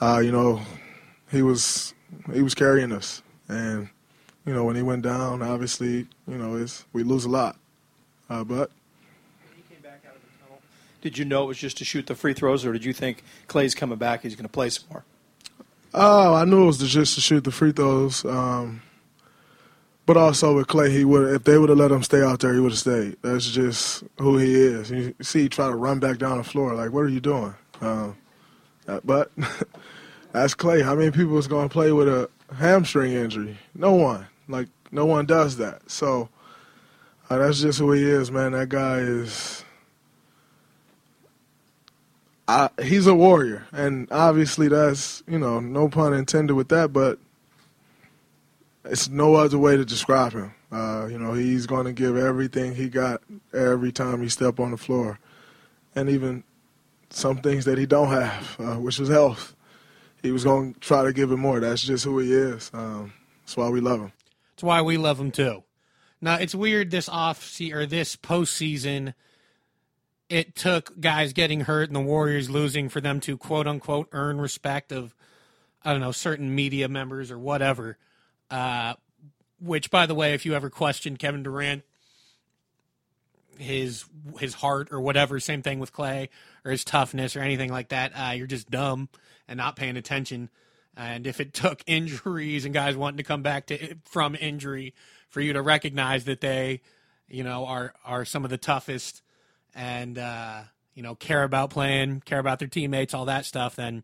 uh, 0.01 0.19
you 0.23 0.31
know, 0.31 0.61
he 1.31 1.41
was 1.41 1.93
he 2.33 2.41
was 2.41 2.55
carrying 2.55 2.91
us. 2.91 3.21
And, 3.47 3.89
you 4.45 4.53
know, 4.53 4.63
when 4.63 4.75
he 4.75 4.81
went 4.81 5.03
down, 5.03 5.41
obviously, 5.41 6.07
you 6.27 6.37
know, 6.37 6.55
it's, 6.55 6.85
we 6.93 7.03
lose 7.03 7.25
a 7.25 7.29
lot. 7.29 7.57
Uh, 8.29 8.43
but 8.43 8.71
did 11.01 11.17
you 11.17 11.25
know 11.25 11.43
it 11.43 11.47
was 11.47 11.57
just 11.57 11.77
to 11.77 11.85
shoot 11.85 12.07
the 12.07 12.15
free 12.15 12.33
throws, 12.33 12.65
or 12.65 12.73
did 12.73 12.83
you 12.83 12.91
think 12.91 13.23
Klay's 13.47 13.75
coming 13.75 13.97
back? 13.97 14.23
He's 14.23 14.35
going 14.35 14.43
to 14.43 14.51
play 14.51 14.69
some 14.69 14.85
more. 14.91 15.05
Oh, 15.93 16.33
I 16.33 16.43
knew 16.45 16.63
it 16.63 16.65
was 16.65 16.77
just 16.79 17.15
to 17.15 17.21
shoot 17.21 17.43
the 17.43 17.51
free 17.51 17.71
throws. 17.71 18.25
Um, 18.25 18.81
but 20.05 20.17
also 20.17 20.55
with 20.55 20.67
Klay, 20.67 20.91
he 20.91 21.05
would 21.05 21.33
if 21.33 21.43
they 21.43 21.57
would 21.57 21.69
have 21.69 21.77
let 21.77 21.91
him 21.91 22.03
stay 22.03 22.21
out 22.21 22.39
there, 22.39 22.53
he 22.53 22.59
would 22.59 22.71
have 22.71 22.79
stayed. 22.79 23.17
That's 23.21 23.49
just 23.49 24.03
who 24.19 24.37
he 24.37 24.55
is. 24.55 24.89
You 24.89 25.15
see, 25.21 25.43
he 25.43 25.49
try 25.49 25.67
to 25.67 25.75
run 25.75 25.99
back 25.99 26.17
down 26.17 26.37
the 26.37 26.43
floor. 26.43 26.73
Like, 26.73 26.91
what 26.91 27.01
are 27.01 27.09
you 27.09 27.19
doing? 27.19 27.53
Um, 27.81 28.17
uh, 28.87 28.99
but 29.03 29.31
that's 30.41 30.55
Klay 30.55 30.83
How 30.83 30.95
many 30.95 31.11
people 31.11 31.37
is 31.37 31.47
going 31.47 31.69
to 31.69 31.73
play 31.73 31.91
with 31.91 32.07
a 32.07 32.29
hamstring 32.55 33.13
injury? 33.13 33.57
No 33.75 33.93
one. 33.93 34.27
Like, 34.47 34.67
no 34.91 35.05
one 35.05 35.25
does 35.25 35.57
that. 35.57 35.89
So 35.89 36.29
uh, 37.29 37.37
that's 37.37 37.61
just 37.61 37.79
who 37.79 37.91
he 37.91 38.03
is, 38.03 38.31
man. 38.31 38.53
That 38.53 38.69
guy 38.69 38.99
is. 38.99 39.63
I, 42.49 42.69
he's 42.81 43.07
a 43.07 43.13
warrior, 43.13 43.67
and 43.73 44.09
obviously 44.09 44.69
that's 44.69 45.21
you 45.27 45.37
know 45.37 45.59
no 45.59 45.89
pun 45.89 46.13
intended 46.13 46.55
with 46.55 46.69
that, 46.69 46.93
but 46.93 47.19
it's 48.85 49.09
no 49.09 49.35
other 49.35 49.57
way 49.57 49.75
to 49.75 49.83
describe 49.83 50.31
him. 50.31 50.53
Uh, 50.71 51.07
you 51.11 51.19
know, 51.19 51.33
he's 51.33 51.65
going 51.65 51.85
to 51.85 51.91
give 51.91 52.15
everything 52.15 52.75
he 52.75 52.87
got 52.87 53.21
every 53.53 53.91
time 53.91 54.21
he 54.21 54.29
step 54.29 54.61
on 54.61 54.71
the 54.71 54.77
floor, 54.77 55.19
and 55.93 56.07
even 56.07 56.45
some 57.09 57.37
things 57.37 57.65
that 57.65 57.77
he 57.77 57.85
don't 57.85 58.09
have, 58.09 58.55
uh, 58.59 58.75
which 58.75 58.97
is 58.97 59.09
health. 59.09 59.53
He 60.21 60.31
was 60.31 60.43
going 60.43 60.73
to 60.73 60.79
try 60.79 61.03
to 61.03 61.13
give 61.13 61.31
it 61.31 61.37
more. 61.37 61.59
That's 61.59 61.83
just 61.83 62.03
who 62.03 62.19
he 62.19 62.33
is. 62.33 62.71
Um, 62.73 63.13
that's 63.41 63.55
why 63.55 63.69
we 63.69 63.79
love 63.79 64.01
him. 64.01 64.11
That's 64.55 64.63
why 64.63 64.81
we 64.81 64.97
love 64.97 65.19
him 65.19 65.31
too. 65.31 65.63
Now 66.19 66.35
it's 66.35 66.55
weird 66.55 66.91
this 66.91 67.07
off 67.07 67.43
season 67.43 67.77
or 67.77 67.85
this 67.85 68.15
postseason. 68.15 69.13
It 70.29 70.55
took 70.55 70.99
guys 70.99 71.31
getting 71.31 71.61
hurt 71.61 71.89
and 71.89 71.95
the 71.95 72.01
Warriors 72.01 72.49
losing 72.49 72.89
for 72.89 72.99
them 72.99 73.19
to 73.21 73.37
quote 73.37 73.67
unquote 73.67 74.09
earn 74.11 74.41
respect 74.41 74.91
of 74.91 75.13
I 75.83 75.91
don't 75.91 76.01
know 76.01 76.11
certain 76.11 76.53
media 76.53 76.89
members 76.89 77.31
or 77.31 77.39
whatever. 77.39 77.97
Uh, 78.49 78.95
which, 79.59 79.89
by 79.89 80.05
the 80.05 80.15
way, 80.15 80.33
if 80.33 80.45
you 80.45 80.53
ever 80.53 80.69
question 80.69 81.17
Kevin 81.17 81.43
Durant, 81.43 81.83
his 83.57 84.05
his 84.39 84.55
heart 84.55 84.89
or 84.91 84.99
whatever, 84.99 85.39
same 85.39 85.61
thing 85.61 85.79
with 85.79 85.93
Klay 85.93 86.29
or 86.65 86.71
his 86.71 86.83
toughness 86.83 87.35
or 87.35 87.41
anything 87.41 87.71
like 87.71 87.89
that, 87.89 88.11
uh, 88.11 88.31
you're 88.31 88.47
just 88.47 88.69
dumb 88.69 89.09
and 89.47 89.57
not 89.57 89.75
paying 89.75 89.97
attention. 89.97 90.49
And 90.95 91.27
if 91.27 91.39
it 91.39 91.53
took 91.53 91.81
injuries 91.87 92.65
and 92.65 92.73
guys 92.73 92.95
wanting 92.95 93.17
to 93.17 93.23
come 93.23 93.41
back 93.41 93.67
to 93.67 93.95
from 94.05 94.35
injury 94.35 94.93
for 95.29 95.41
you 95.41 95.53
to 95.53 95.61
recognize 95.61 96.25
that 96.25 96.41
they, 96.41 96.81
you 97.27 97.43
know, 97.43 97.65
are 97.65 97.93
are 98.05 98.25
some 98.25 98.43
of 98.43 98.49
the 98.49 98.57
toughest 98.57 99.21
and 99.75 100.17
uh, 100.17 100.61
you 100.93 101.03
know 101.03 101.15
care 101.15 101.43
about 101.43 101.69
playing, 101.69 102.21
care 102.21 102.39
about 102.39 102.59
their 102.59 102.67
teammates, 102.67 103.13
all 103.13 103.25
that 103.25 103.45
stuff, 103.45 103.75
then 103.75 104.03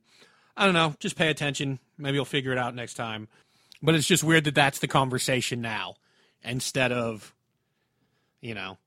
I 0.56 0.66
don't 0.66 0.74
know, 0.74 0.96
just 1.00 1.16
pay 1.16 1.30
attention. 1.30 1.80
Maybe 1.98 2.16
you'll 2.16 2.26
figure 2.26 2.52
it 2.52 2.58
out 2.58 2.76
next 2.76 2.94
time. 2.94 3.28
But 3.82 3.96
it's 3.96 4.08
just 4.08 4.24
weird 4.24 4.46
that 4.46 4.56
that's 4.56 4.80
the 4.80 4.88
conversation 4.88 5.62
now 5.62 5.96
instead 6.44 6.92
of, 6.92 7.34
you 8.40 8.54
know, 8.54 8.78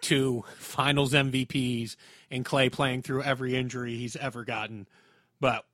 two 0.00 0.44
finals 0.56 1.12
MVPs 1.12 1.96
and 2.30 2.44
Klay 2.44 2.70
playing 2.70 3.02
through 3.02 3.22
every 3.22 3.56
injury 3.56 3.96
he's 3.96 4.16
ever 4.16 4.44
gotten. 4.44 4.86
But 5.40 5.64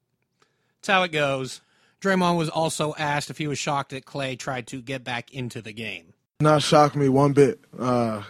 that's 0.81 0.89
how 0.89 1.03
it 1.03 1.13
goes. 1.13 1.61
Draymond 2.01 2.39
was 2.39 2.49
also 2.49 2.95
asked 2.99 3.31
if 3.31 3.39
he 3.39 3.47
was 3.47 3.59
shocked 3.59 3.91
that 3.91 4.07
Klay 4.07 4.39
tried 4.39 4.67
to 4.69 4.81
get 4.81 5.05
back 5.05 5.33
into 5.35 5.61
the 5.61 5.73
game. 5.73 6.15
Not 6.41 6.63
shocked 6.63 6.97
me 6.97 7.09
one 7.09 7.33
bit. 7.33 7.61
Uh, 7.79 8.23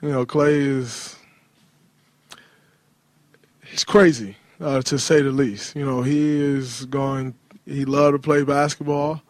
you 0.00 0.08
know, 0.08 0.24
Klay 0.24 0.78
is 0.78 1.16
he's 3.66 3.84
crazy 3.84 4.36
uh, 4.60 4.80
to 4.82 4.98
say 4.98 5.20
the 5.20 5.30
least. 5.30 5.76
You 5.76 5.84
know, 5.84 6.02
he 6.02 6.40
is 6.40 6.86
going 6.86 7.34
he 7.66 7.84
loved 7.84 8.14
to 8.14 8.18
play 8.18 8.44
basketball, 8.44 9.22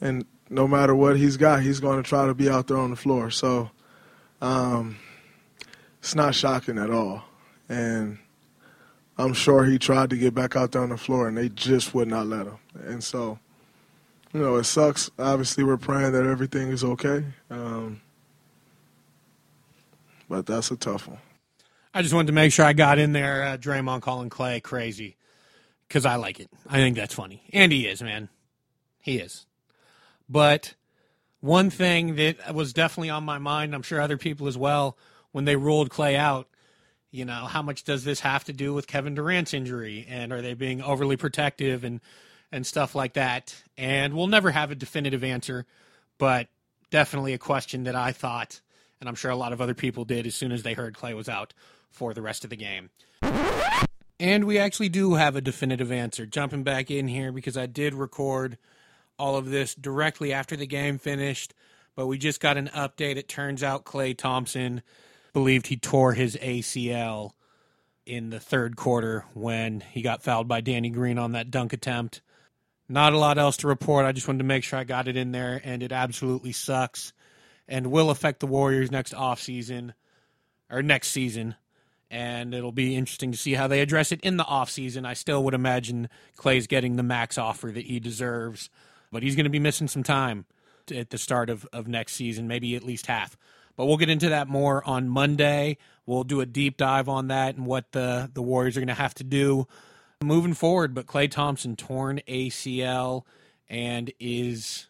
and 0.00 0.26
no 0.50 0.68
matter 0.68 0.94
what 0.94 1.16
he's 1.16 1.38
got, 1.38 1.62
he's 1.62 1.80
going 1.80 2.02
to 2.02 2.08
try 2.08 2.26
to 2.26 2.34
be 2.34 2.50
out 2.50 2.66
there 2.66 2.76
on 2.76 2.90
the 2.90 2.96
floor. 2.96 3.30
So 3.30 3.70
um, 4.42 4.98
it's 6.00 6.14
not 6.14 6.34
shocking 6.34 6.78
at 6.78 6.90
all. 6.90 7.24
And 7.68 8.18
I'm 9.18 9.34
sure 9.34 9.64
he 9.64 9.78
tried 9.78 10.10
to 10.10 10.16
get 10.16 10.34
back 10.34 10.56
out 10.56 10.72
there 10.72 10.82
on 10.82 10.88
the 10.88 10.96
floor, 10.96 11.28
and 11.28 11.36
they 11.36 11.48
just 11.48 11.94
would 11.94 12.08
not 12.08 12.26
let 12.26 12.46
him. 12.46 12.58
And 12.86 13.04
so, 13.04 13.38
you 14.32 14.40
know, 14.40 14.56
it 14.56 14.64
sucks. 14.64 15.10
Obviously, 15.18 15.64
we're 15.64 15.76
praying 15.76 16.12
that 16.12 16.26
everything 16.26 16.68
is 16.68 16.82
okay. 16.82 17.24
Um, 17.50 18.00
but 20.28 20.46
that's 20.46 20.70
a 20.70 20.76
tough 20.76 21.08
one. 21.08 21.18
I 21.94 22.00
just 22.00 22.14
wanted 22.14 22.28
to 22.28 22.32
make 22.32 22.52
sure 22.52 22.64
I 22.64 22.72
got 22.72 22.98
in 22.98 23.12
there. 23.12 23.42
Uh, 23.42 23.56
Draymond 23.58 24.00
calling 24.00 24.30
Klay 24.30 24.62
crazy 24.62 25.16
because 25.86 26.06
I 26.06 26.16
like 26.16 26.40
it. 26.40 26.48
I 26.66 26.76
think 26.76 26.96
that's 26.96 27.14
funny. 27.14 27.42
And 27.52 27.70
he 27.70 27.86
is, 27.86 28.02
man. 28.02 28.30
He 28.98 29.18
is. 29.18 29.44
But 30.26 30.74
one 31.40 31.68
thing 31.68 32.14
that 32.14 32.54
was 32.54 32.72
definitely 32.72 33.10
on 33.10 33.24
my 33.24 33.38
mind, 33.38 33.74
I'm 33.74 33.82
sure 33.82 34.00
other 34.00 34.16
people 34.16 34.46
as 34.46 34.56
well, 34.56 34.96
when 35.32 35.44
they 35.44 35.56
ruled 35.56 35.90
Klay 35.90 36.14
out, 36.14 36.48
you 37.12 37.26
know, 37.26 37.44
how 37.44 37.62
much 37.62 37.84
does 37.84 38.04
this 38.04 38.20
have 38.20 38.42
to 38.44 38.52
do 38.52 38.72
with 38.72 38.86
Kevin 38.86 39.14
Durant's 39.14 39.52
injury? 39.54 40.06
And 40.08 40.32
are 40.32 40.40
they 40.40 40.54
being 40.54 40.82
overly 40.82 41.16
protective 41.16 41.84
and, 41.84 42.00
and 42.50 42.66
stuff 42.66 42.94
like 42.94 43.12
that? 43.12 43.54
And 43.76 44.14
we'll 44.14 44.26
never 44.26 44.50
have 44.50 44.70
a 44.70 44.74
definitive 44.74 45.22
answer, 45.22 45.66
but 46.18 46.48
definitely 46.90 47.34
a 47.34 47.38
question 47.38 47.84
that 47.84 47.94
I 47.94 48.12
thought, 48.12 48.62
and 48.98 49.08
I'm 49.08 49.14
sure 49.14 49.30
a 49.30 49.36
lot 49.36 49.52
of 49.52 49.60
other 49.60 49.74
people 49.74 50.06
did 50.06 50.26
as 50.26 50.34
soon 50.34 50.52
as 50.52 50.62
they 50.62 50.72
heard 50.72 50.94
Klay 50.94 51.14
was 51.14 51.28
out 51.28 51.52
for 51.90 52.14
the 52.14 52.22
rest 52.22 52.44
of 52.44 52.50
the 52.50 52.56
game. 52.56 52.88
And 54.18 54.44
we 54.44 54.58
actually 54.58 54.88
do 54.88 55.14
have 55.14 55.36
a 55.36 55.40
definitive 55.42 55.92
answer. 55.92 56.24
Jumping 56.24 56.62
back 56.62 56.90
in 56.90 57.08
here 57.08 57.30
because 57.30 57.58
I 57.58 57.66
did 57.66 57.92
record 57.92 58.56
all 59.18 59.36
of 59.36 59.50
this 59.50 59.74
directly 59.74 60.32
after 60.32 60.56
the 60.56 60.66
game 60.66 60.96
finished, 60.96 61.52
but 61.94 62.06
we 62.06 62.16
just 62.16 62.40
got 62.40 62.56
an 62.56 62.70
update. 62.74 63.16
It 63.16 63.28
turns 63.28 63.62
out 63.62 63.84
Klay 63.84 64.16
Thompson 64.16 64.82
believed 65.32 65.66
he 65.66 65.76
tore 65.76 66.12
his 66.12 66.36
ACL 66.36 67.32
in 68.04 68.30
the 68.30 68.40
third 68.40 68.76
quarter 68.76 69.24
when 69.34 69.80
he 69.80 70.02
got 70.02 70.22
fouled 70.22 70.48
by 70.48 70.60
Danny 70.60 70.90
Green 70.90 71.18
on 71.18 71.32
that 71.32 71.50
dunk 71.50 71.72
attempt. 71.72 72.20
Not 72.88 73.12
a 73.12 73.18
lot 73.18 73.38
else 73.38 73.56
to 73.58 73.68
report. 73.68 74.04
I 74.04 74.12
just 74.12 74.28
wanted 74.28 74.38
to 74.38 74.44
make 74.44 74.64
sure 74.64 74.78
I 74.78 74.84
got 74.84 75.08
it 75.08 75.16
in 75.16 75.32
there, 75.32 75.60
and 75.62 75.82
it 75.82 75.92
absolutely 75.92 76.52
sucks 76.52 77.12
and 77.68 77.86
will 77.86 78.10
affect 78.10 78.40
the 78.40 78.46
Warriors 78.46 78.90
next 78.90 79.14
offseason 79.14 79.94
or 80.68 80.82
next 80.82 81.08
season 81.08 81.54
and 82.12 82.52
it'll 82.54 82.72
be 82.72 82.94
interesting 82.94 83.32
to 83.32 83.38
see 83.38 83.54
how 83.54 83.66
they 83.66 83.80
address 83.80 84.12
it 84.12 84.20
in 84.20 84.36
the 84.36 84.44
offseason. 84.44 85.06
I 85.06 85.14
still 85.14 85.42
would 85.44 85.54
imagine 85.54 86.10
Klay's 86.36 86.66
getting 86.66 86.96
the 86.96 87.02
max 87.02 87.38
offer 87.38 87.68
that 87.68 87.86
he 87.86 87.98
deserves, 87.98 88.68
but 89.10 89.22
he's 89.22 89.34
going 89.34 89.44
to 89.44 89.50
be 89.50 89.58
missing 89.58 89.88
some 89.88 90.02
time 90.02 90.44
at 90.94 91.08
the 91.08 91.16
start 91.16 91.48
of, 91.48 91.66
of 91.72 91.88
next 91.88 92.12
season, 92.12 92.46
maybe 92.46 92.76
at 92.76 92.84
least 92.84 93.06
half. 93.06 93.38
But 93.76 93.86
we'll 93.86 93.96
get 93.96 94.10
into 94.10 94.28
that 94.30 94.48
more 94.48 94.86
on 94.86 95.08
Monday. 95.08 95.78
We'll 96.06 96.24
do 96.24 96.40
a 96.40 96.46
deep 96.46 96.76
dive 96.76 97.08
on 97.08 97.28
that 97.28 97.56
and 97.56 97.66
what 97.66 97.92
the, 97.92 98.30
the 98.32 98.42
Warriors 98.42 98.76
are 98.76 98.80
going 98.80 98.88
to 98.88 98.94
have 98.94 99.14
to 99.14 99.24
do 99.24 99.66
moving 100.22 100.54
forward. 100.54 100.94
But 100.94 101.06
Klay 101.06 101.30
Thompson 101.30 101.76
torn 101.76 102.20
ACL 102.28 103.22
and 103.68 104.12
is 104.20 104.86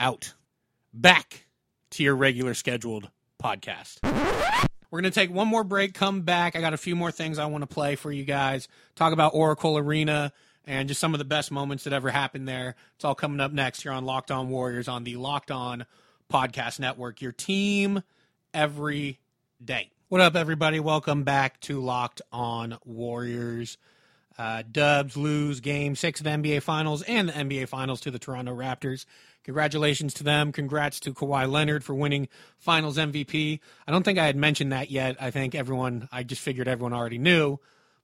out. 0.00 0.34
Back 0.92 1.46
to 1.90 2.02
your 2.02 2.16
regular 2.16 2.54
scheduled 2.54 3.10
podcast. 3.42 3.98
We're 4.90 5.00
going 5.00 5.12
to 5.12 5.20
take 5.20 5.30
one 5.30 5.48
more 5.48 5.64
break, 5.64 5.94
come 5.94 6.22
back. 6.22 6.56
I 6.56 6.60
got 6.60 6.72
a 6.72 6.78
few 6.78 6.96
more 6.96 7.10
things 7.10 7.38
I 7.38 7.46
want 7.46 7.62
to 7.62 7.66
play 7.66 7.96
for 7.96 8.10
you 8.12 8.24
guys. 8.24 8.68
Talk 8.94 9.12
about 9.12 9.34
Oracle 9.34 9.76
Arena 9.76 10.32
and 10.64 10.88
just 10.88 11.00
some 11.00 11.14
of 11.14 11.18
the 11.18 11.24
best 11.24 11.50
moments 11.50 11.84
that 11.84 11.92
ever 11.92 12.10
happened 12.10 12.48
there. 12.48 12.76
It's 12.94 13.04
all 13.04 13.14
coming 13.14 13.40
up 13.40 13.52
next 13.52 13.82
here 13.82 13.92
on 13.92 14.04
Locked 14.04 14.30
On 14.30 14.48
Warriors 14.48 14.88
on 14.88 15.04
the 15.04 15.16
Locked 15.16 15.50
On 15.50 15.86
Podcast 16.32 16.80
Network, 16.80 17.22
your 17.22 17.32
team 17.32 18.02
every 18.52 19.20
day. 19.64 19.90
What 20.08 20.20
up, 20.20 20.36
everybody? 20.36 20.80
Welcome 20.80 21.24
back 21.24 21.60
to 21.62 21.80
Locked 21.80 22.22
On 22.32 22.78
Warriors. 22.84 23.78
Uh, 24.38 24.62
dubs 24.70 25.16
lose 25.16 25.60
game 25.60 25.96
six 25.96 26.20
of 26.20 26.26
NBA 26.26 26.62
Finals 26.62 27.02
and 27.02 27.28
the 27.28 27.32
NBA 27.32 27.68
Finals 27.68 28.00
to 28.02 28.10
the 28.10 28.18
Toronto 28.18 28.54
Raptors. 28.54 29.06
Congratulations 29.44 30.12
to 30.14 30.24
them. 30.24 30.52
Congrats 30.52 31.00
to 31.00 31.14
Kawhi 31.14 31.50
Leonard 31.50 31.84
for 31.84 31.94
winning 31.94 32.28
Finals 32.58 32.98
MVP. 32.98 33.60
I 33.86 33.92
don't 33.92 34.02
think 34.02 34.18
I 34.18 34.26
had 34.26 34.36
mentioned 34.36 34.72
that 34.72 34.90
yet. 34.90 35.16
I 35.20 35.30
think 35.30 35.54
everyone, 35.54 36.08
I 36.12 36.22
just 36.22 36.42
figured 36.42 36.68
everyone 36.68 36.92
already 36.92 37.18
knew. 37.18 37.58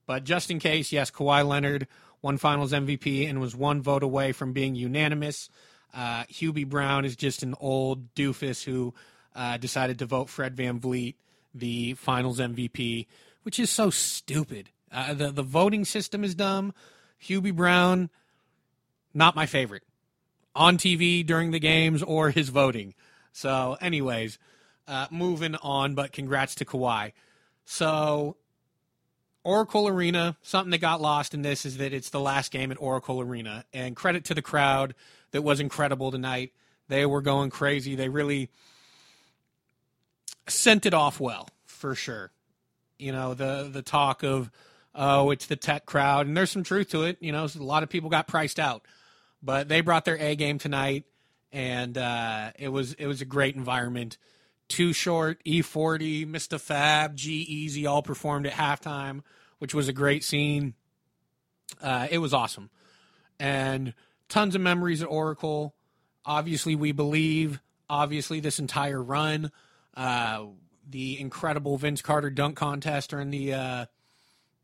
But 0.07 0.25
just 0.25 0.51
in 0.51 0.59
case, 0.59 0.93
yes, 0.93 1.11
Kawhi 1.11 1.47
Leonard 1.47 1.89
won 2.23 2.39
Finals 2.39 2.73
MVP 2.73 3.29
and 3.29 3.41
was 3.41 3.55
one 3.57 3.83
vote 3.83 4.03
away 4.03 4.33
from 4.33 4.53
being 4.53 4.75
unanimous. 4.75 5.51
Uh, 5.95 6.25
Hubie 6.25 6.69
Brown 6.69 7.05
is 7.05 7.17
just 7.17 7.43
an 7.43 7.55
old 7.61 8.15
doofus 8.15 8.65
who 8.65 8.95
uh, 9.35 9.57
decided 9.57 9.99
to 9.99 10.07
vote 10.07 10.29
Fred 10.29 10.57
VanVleet 10.57 11.15
the 11.55 11.95
Finals 11.95 12.39
MVP, 12.39 13.07
which 13.43 13.59
is 13.59 13.71
so 13.71 13.91
stupid. 13.91 14.71
Uh, 14.91 15.15
the 15.15 15.31
the 15.31 15.43
voting 15.43 15.85
system 15.85 16.25
is 16.25 16.35
dumb. 16.35 16.73
Hubie 17.23 17.55
Brown, 17.55 18.11
not 19.15 19.37
my 19.37 19.47
favorite 19.47 19.83
on 20.55 20.77
TV 20.77 21.25
during 21.25 21.51
the 21.51 21.61
games 21.61 22.03
or 22.03 22.31
his 22.31 22.49
voting. 22.51 22.95
So, 23.33 23.77
anyways, 23.81 24.39
uh, 24.87 25.07
moving 25.11 25.55
on. 25.57 25.95
But 25.95 26.13
congrats 26.13 26.55
to 26.57 26.65
Kawhi. 26.65 27.13
So, 27.65 28.37
Oracle 29.45 29.89
Arena. 29.89 30.37
Something 30.43 30.71
that 30.71 30.79
got 30.79 31.01
lost 31.01 31.35
in 31.35 31.43
this 31.43 31.65
is 31.65 31.79
that 31.79 31.93
it's 31.93 32.11
the 32.11 32.21
last 32.21 32.53
game 32.53 32.71
at 32.71 32.81
Oracle 32.81 33.21
Arena, 33.21 33.65
and 33.73 33.97
credit 33.97 34.25
to 34.27 34.35
the 34.35 34.43
crowd 34.43 34.95
that 35.33 35.43
was 35.43 35.61
incredible 35.61 36.11
tonight. 36.11 36.53
They 36.89 37.07
were 37.07 37.23
going 37.23 37.51
crazy. 37.51 37.95
They 37.95 38.09
really 38.09 38.51
sent 40.49 40.87
it 40.87 40.95
off 40.95 41.21
well 41.21 41.49
for 41.65 41.95
sure. 41.95 42.31
You 42.99 43.13
know 43.13 43.35
the 43.35 43.69
the 43.73 43.83
talk 43.83 44.23
of 44.23 44.51
oh 44.95 45.31
it's 45.31 45.47
the 45.47 45.57
tech 45.57 45.87
crowd 45.87 46.27
and 46.27 46.37
there's 46.37 46.51
some 46.51 46.63
truth 46.63 46.91
to 46.91 47.05
it. 47.05 47.17
You 47.21 47.33
know 47.33 47.45
a 47.45 47.63
lot 47.63 47.83
of 47.83 47.89
people 47.89 48.11
got 48.11 48.29
priced 48.29 48.61
out, 48.61 48.85
but 49.43 49.69
they 49.69 49.81
brought 49.81 50.05
their 50.05 50.19
A 50.19 50.37
game 50.37 50.59
tonight 50.59 51.05
and 51.53 51.99
uh, 51.99 52.51
it 52.59 52.69
was 52.69 52.95
it 52.95 53.07
was 53.07 53.21
a 53.21 53.25
great 53.25 53.57
environment. 53.57 54.19
Too 54.73 54.95
short, 54.95 55.45
E40, 55.45 56.27
Mr. 56.27 56.59
Fab, 56.59 57.15
G-Eazy 57.15 57.87
all 57.87 58.01
performed 58.01 58.47
at 58.47 58.55
halftime, 58.55 59.21
which 59.59 59.75
was 59.75 59.87
a 59.87 59.93
great 59.93 60.25
scene. 60.25 60.73
Uh, 61.83 62.09
it 62.11 62.17
was 62.17 62.33
awesome, 62.33 62.71
and 63.39 63.93
tons 64.31 64.55
of 64.55 64.63
memories 64.63 65.03
at 65.03 65.09
Oracle. 65.09 65.75
Obviously, 66.25 66.75
we 66.75 66.93
believe. 66.93 67.61
Obviously, 67.91 68.41
this 68.41 68.59
entire 68.59 69.03
run 69.03 69.53
uh, 69.95 70.47
the 70.89 71.21
incredible 71.21 71.77
Vince 71.77 72.01
Carter 72.01 72.31
dunk 72.31 72.57
contest 72.57 73.11
during 73.11 73.31
the 73.31 73.53
uh, 73.53 73.87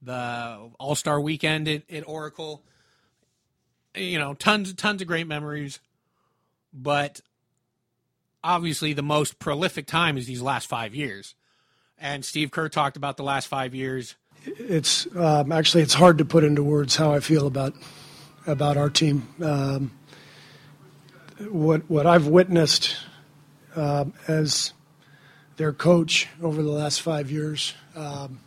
the 0.01 0.71
All 0.79 0.95
Star 0.95 1.21
weekend 1.21 1.69
at, 1.69 1.83
at, 1.91 2.09
Oracle. 2.09 2.65
You 3.95 4.19
know, 4.19 4.33
tons 4.33 4.73
tons 4.73 5.03
of 5.03 5.09
great 5.09 5.27
memories, 5.27 5.81
but 6.73 7.21
obviously 8.43 8.93
the 8.93 9.03
most 9.03 9.39
prolific 9.39 9.87
time 9.87 10.17
is 10.17 10.27
these 10.27 10.43
last 10.43 10.69
five 10.69 10.95
years. 10.95 11.35
And 12.01 12.25
Steve 12.25 12.51
Kerr 12.51 12.69
talked 12.69 12.97
about 12.97 13.17
the 13.17 13.25
last 13.25 13.49
five 13.49 13.75
years. 13.75 14.15
It's 14.45 15.07
um, 15.17 15.51
actually 15.51 15.83
it's 15.83 15.95
hard 15.95 16.19
to 16.19 16.25
put 16.25 16.45
into 16.45 16.63
words 16.63 16.97
how 16.97 17.13
I 17.13 17.21
feel 17.21 17.47
about 17.47 17.75
about 18.47 18.77
our 18.77 18.89
team. 18.89 19.29
Um, 19.43 19.91
what 21.49 21.89
what 21.91 22.07
I've 22.07 22.29
witnessed 22.29 22.97
uh, 23.75 24.07
as 24.29 24.73
their 25.57 25.73
coach 25.73 26.29
over 26.41 26.63
the 26.63 26.71
last 26.71 27.03
five 27.03 27.31
years 27.31 27.75
um, 27.97 28.41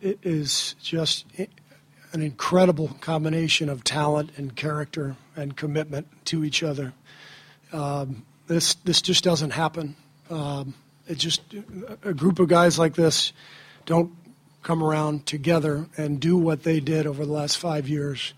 it 0.00 0.18
is 0.22 0.74
just 0.82 1.26
an 2.12 2.22
incredible 2.22 2.96
combination 3.00 3.68
of 3.68 3.84
talent 3.84 4.30
and 4.36 4.54
character 4.54 5.16
and 5.34 5.56
commitment 5.56 6.06
to 6.26 6.44
each 6.44 6.62
other. 6.62 6.92
Um, 7.72 8.24
this 8.46 8.74
this 8.74 9.02
just 9.02 9.24
doesn't 9.24 9.50
happen. 9.50 9.96
Um, 10.30 10.74
it 11.06 11.18
just 11.18 11.42
a 12.04 12.14
group 12.14 12.38
of 12.38 12.48
guys 12.48 12.78
like 12.78 12.94
this 12.94 13.32
don't 13.86 14.12
come 14.62 14.82
around 14.82 15.26
together 15.26 15.86
and 15.96 16.20
do 16.20 16.36
what 16.36 16.62
they 16.62 16.80
did 16.80 17.06
over 17.06 17.26
the 17.26 17.32
last 17.32 17.58
five 17.58 17.88
years. 17.88 18.34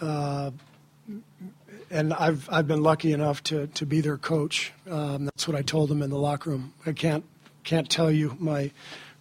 Uh, 0.00 0.50
and 1.90 2.14
I've 2.14 2.48
I've 2.50 2.68
been 2.68 2.82
lucky 2.82 3.12
enough 3.12 3.42
to 3.44 3.66
to 3.68 3.86
be 3.86 4.00
their 4.00 4.16
coach. 4.16 4.72
Um, 4.88 5.24
that's 5.24 5.48
what 5.48 5.56
I 5.56 5.62
told 5.62 5.88
them 5.88 6.02
in 6.02 6.10
the 6.10 6.18
locker 6.18 6.50
room. 6.50 6.72
I 6.86 6.92
can't 6.92 7.24
can't 7.64 7.90
tell 7.90 8.10
you 8.10 8.36
my 8.38 8.70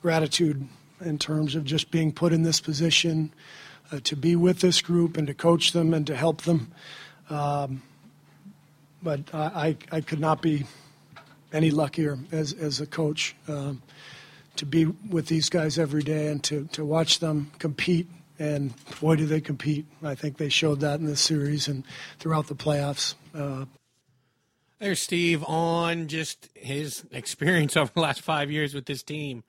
gratitude 0.01 0.67
in 1.01 1.17
terms 1.17 1.55
of 1.55 1.63
just 1.63 1.91
being 1.91 2.11
put 2.11 2.33
in 2.33 2.43
this 2.43 2.59
position 2.59 3.33
uh, 3.91 3.99
to 4.03 4.15
be 4.15 4.35
with 4.35 4.59
this 4.59 4.81
group 4.81 5.17
and 5.17 5.27
to 5.27 5.33
coach 5.33 5.71
them 5.71 5.93
and 5.93 6.05
to 6.07 6.15
help 6.15 6.41
them. 6.41 6.71
Um, 7.29 7.81
but 9.01 9.33
I, 9.33 9.77
I, 9.91 10.01
could 10.01 10.19
not 10.19 10.41
be 10.41 10.65
any 11.53 11.71
luckier 11.71 12.17
as 12.31 12.53
as 12.53 12.81
a 12.81 12.85
coach 12.85 13.35
um, 13.47 13.81
to 14.57 14.65
be 14.65 14.85
with 14.85 15.27
these 15.27 15.49
guys 15.49 15.79
every 15.79 16.03
day 16.03 16.27
and 16.27 16.43
to 16.45 16.65
to 16.73 16.85
watch 16.85 17.19
them 17.19 17.51
compete 17.59 18.07
and 18.39 18.73
boy, 19.01 19.17
do 19.17 19.25
they 19.25 19.41
compete! 19.41 19.85
I 20.01 20.15
think 20.15 20.37
they 20.37 20.47
showed 20.47 20.79
that 20.79 21.01
in 21.01 21.05
this 21.05 21.19
series 21.19 21.67
and 21.67 21.83
throughout 22.19 22.47
the 22.47 22.55
playoffs. 22.55 23.15
Uh, 23.35 23.65
There's 24.79 25.01
Steve 25.01 25.43
on 25.43 26.07
just 26.07 26.47
his 26.55 27.03
experience 27.11 27.75
over 27.77 27.91
the 27.93 27.99
last 27.99 28.21
five 28.21 28.49
years 28.49 28.73
with 28.73 28.85
this 28.85 29.03
team 29.03 29.43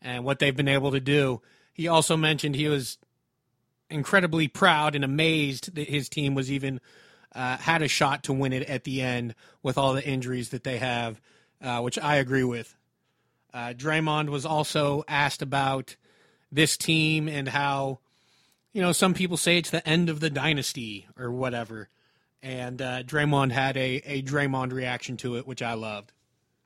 and 0.00 0.24
what 0.24 0.38
they've 0.38 0.56
been 0.56 0.68
able 0.68 0.92
to 0.92 1.00
do. 1.00 1.42
He 1.74 1.88
also 1.88 2.16
mentioned 2.16 2.54
he 2.54 2.68
was 2.68 2.98
incredibly 3.90 4.46
proud 4.46 4.94
and 4.94 5.04
amazed 5.04 5.74
that 5.74 5.88
his 5.88 6.08
team 6.08 6.34
was 6.34 6.50
even 6.50 6.80
uh, 7.36 7.58
had 7.58 7.82
a 7.82 7.88
shot 7.88 8.24
to 8.24 8.32
win 8.32 8.52
it 8.52 8.68
at 8.68 8.84
the 8.84 9.02
end 9.02 9.34
with 9.62 9.78
all 9.78 9.92
the 9.92 10.04
injuries 10.04 10.48
that 10.48 10.64
they 10.64 10.78
have, 10.78 11.20
uh, 11.62 11.80
which 11.80 11.98
I 11.98 12.16
agree 12.16 12.44
with. 12.44 12.74
Uh, 13.54 13.74
Draymond 13.76 14.28
was 14.30 14.44
also 14.44 15.04
asked 15.06 15.42
about 15.42 15.96
this 16.50 16.76
team 16.76 17.28
and 17.28 17.48
how 17.48 18.00
you 18.76 18.82
know, 18.82 18.92
some 18.92 19.14
people 19.14 19.38
say 19.38 19.56
it's 19.56 19.70
the 19.70 19.88
end 19.88 20.10
of 20.10 20.20
the 20.20 20.28
dynasty 20.28 21.06
or 21.18 21.32
whatever. 21.32 21.88
And 22.42 22.82
uh, 22.82 23.04
Draymond 23.04 23.50
had 23.50 23.74
a, 23.78 24.02
a 24.04 24.20
Draymond 24.20 24.70
reaction 24.70 25.16
to 25.18 25.36
it, 25.36 25.46
which 25.46 25.62
I 25.62 25.72
loved. 25.72 26.12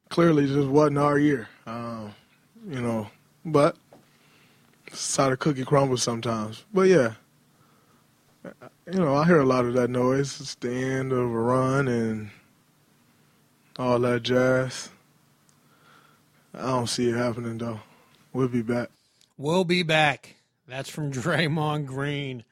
Clearly, 0.08 0.46
this 0.46 0.66
wasn't 0.66 0.98
our 0.98 1.20
year, 1.20 1.48
um, 1.68 2.12
you 2.68 2.80
know. 2.80 3.08
But 3.44 3.76
it's 4.88 5.16
how 5.16 5.30
the 5.30 5.36
cookie 5.36 5.64
crumbles 5.64 6.02
sometimes. 6.02 6.64
But 6.74 6.88
yeah, 6.88 7.12
you 8.44 8.98
know, 8.98 9.14
I 9.14 9.26
hear 9.26 9.40
a 9.40 9.46
lot 9.46 9.64
of 9.64 9.74
that 9.74 9.90
noise. 9.90 10.40
It's 10.40 10.54
the 10.56 10.72
end 10.72 11.12
of 11.12 11.30
and 11.88 12.30
all 13.78 13.98
that 13.98 14.22
jazz. 14.22 14.90
I 16.54 16.66
don't 16.66 16.88
see 16.88 17.10
it 17.10 17.16
happening 17.16 17.58
though. 17.58 17.80
We'll 18.32 18.48
be 18.48 18.62
back. 18.62 18.90
We'll 19.36 19.64
be 19.64 19.82
back. 19.82 20.36
That's 20.66 20.88
from 20.88 21.12
Draymond 21.12 21.86
Green. 21.86 22.44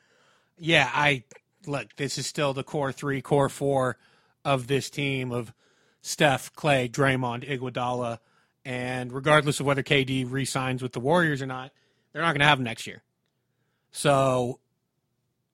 Yeah, 0.58 0.90
I 0.92 1.24
look. 1.66 1.96
This 1.96 2.18
is 2.18 2.26
still 2.26 2.52
the 2.52 2.64
core 2.64 2.92
three, 2.92 3.20
core 3.20 3.48
four 3.48 3.96
of 4.44 4.66
this 4.66 4.90
team 4.90 5.32
of 5.32 5.52
Steph, 6.00 6.52
Klay, 6.54 6.90
Draymond, 6.90 7.48
Iguodala, 7.48 8.18
and 8.64 9.12
regardless 9.12 9.60
of 9.60 9.66
whether 9.66 9.82
KD 9.82 10.30
re-signs 10.30 10.82
with 10.82 10.92
the 10.92 11.00
Warriors 11.00 11.42
or 11.42 11.46
not, 11.46 11.72
they're 12.12 12.22
not 12.22 12.32
going 12.32 12.40
to 12.40 12.46
have 12.46 12.58
him 12.58 12.64
next 12.64 12.86
year. 12.86 13.02
So 13.92 14.60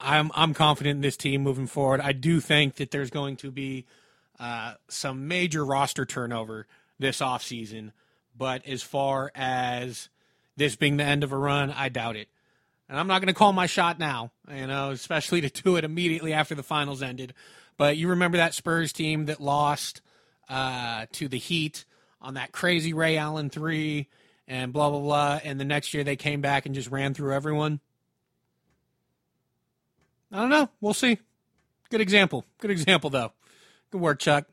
I'm 0.05 0.31
I'm 0.35 0.55
confident 0.55 0.97
in 0.97 1.01
this 1.01 1.17
team 1.17 1.43
moving 1.43 1.67
forward. 1.67 2.01
I 2.01 2.12
do 2.12 2.40
think 2.40 2.77
that 2.77 2.90
there's 2.90 3.11
going 3.11 3.37
to 3.37 3.51
be 3.51 3.87
uh, 4.38 4.75
some 4.88 5.29
major 5.29 5.64
roster 5.64 6.05
turnover 6.05 6.67
this 6.99 7.21
offseason, 7.21 7.93
but 8.37 8.67
as 8.67 8.83
far 8.83 9.33
as 9.35 10.09
this 10.57 10.77
being 10.77 10.97
the 10.97 11.05
end 11.05 11.25
of 11.25 11.33
a 11.33 11.38
run, 11.38 11.71
I 11.71 11.88
doubt 11.88 12.17
it 12.17 12.29
and 12.88 12.99
I'm 12.99 13.07
not 13.07 13.21
going 13.21 13.29
to 13.29 13.35
call 13.35 13.53
my 13.53 13.67
shot 13.67 13.99
now, 13.99 14.31
you 14.53 14.67
know, 14.67 14.90
especially 14.90 15.40
to 15.40 15.62
do 15.62 15.77
it 15.77 15.85
immediately 15.85 16.33
after 16.33 16.55
the 16.55 16.62
finals 16.62 17.03
ended. 17.03 17.35
But 17.77 17.97
you 17.97 18.09
remember 18.09 18.37
that 18.37 18.55
Spurs 18.55 18.93
team 18.93 19.27
that 19.27 19.40
lost 19.40 20.01
uh, 20.49 21.07
to 21.12 21.29
the 21.29 21.38
Heat 21.38 21.85
on 22.21 22.35
that 22.35 22.53
crazy 22.53 22.93
Ray 22.93 23.17
Allen 23.17 23.51
three 23.51 24.09
and 24.47 24.73
blah, 24.73 24.90
blah, 24.90 25.01
blah. 25.01 25.40
And 25.43 25.59
the 25.59 25.64
next 25.64 25.95
year 25.95 26.05
they 26.05 26.17
came 26.17 26.40
back 26.40 26.67
and 26.67 26.75
just 26.75 26.90
ran 26.90 27.14
through 27.14 27.35
everyone. 27.35 27.81
I 30.35 30.38
don't 30.38 30.49
know. 30.49 30.68
We'll 30.81 30.94
see. 30.94 31.18
Good 31.90 32.01
example. 32.01 32.44
Good 32.59 32.73
example, 32.73 33.09
though. 33.09 33.31
Good 33.92 34.01
work, 34.01 34.18
Chuck. 34.18 34.47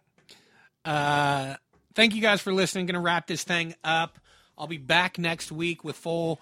Uh, 0.85 1.55
thank 1.95 2.13
you 2.13 2.21
guys 2.21 2.39
for 2.39 2.53
listening. 2.53 2.85
Going 2.85 2.93
to 2.93 2.99
wrap 2.99 3.25
this 3.25 3.43
thing 3.43 3.73
up. 3.83 4.19
I'll 4.55 4.67
be 4.67 4.77
back 4.77 5.17
next 5.17 5.51
week 5.51 5.83
with 5.83 5.95
full 5.95 6.39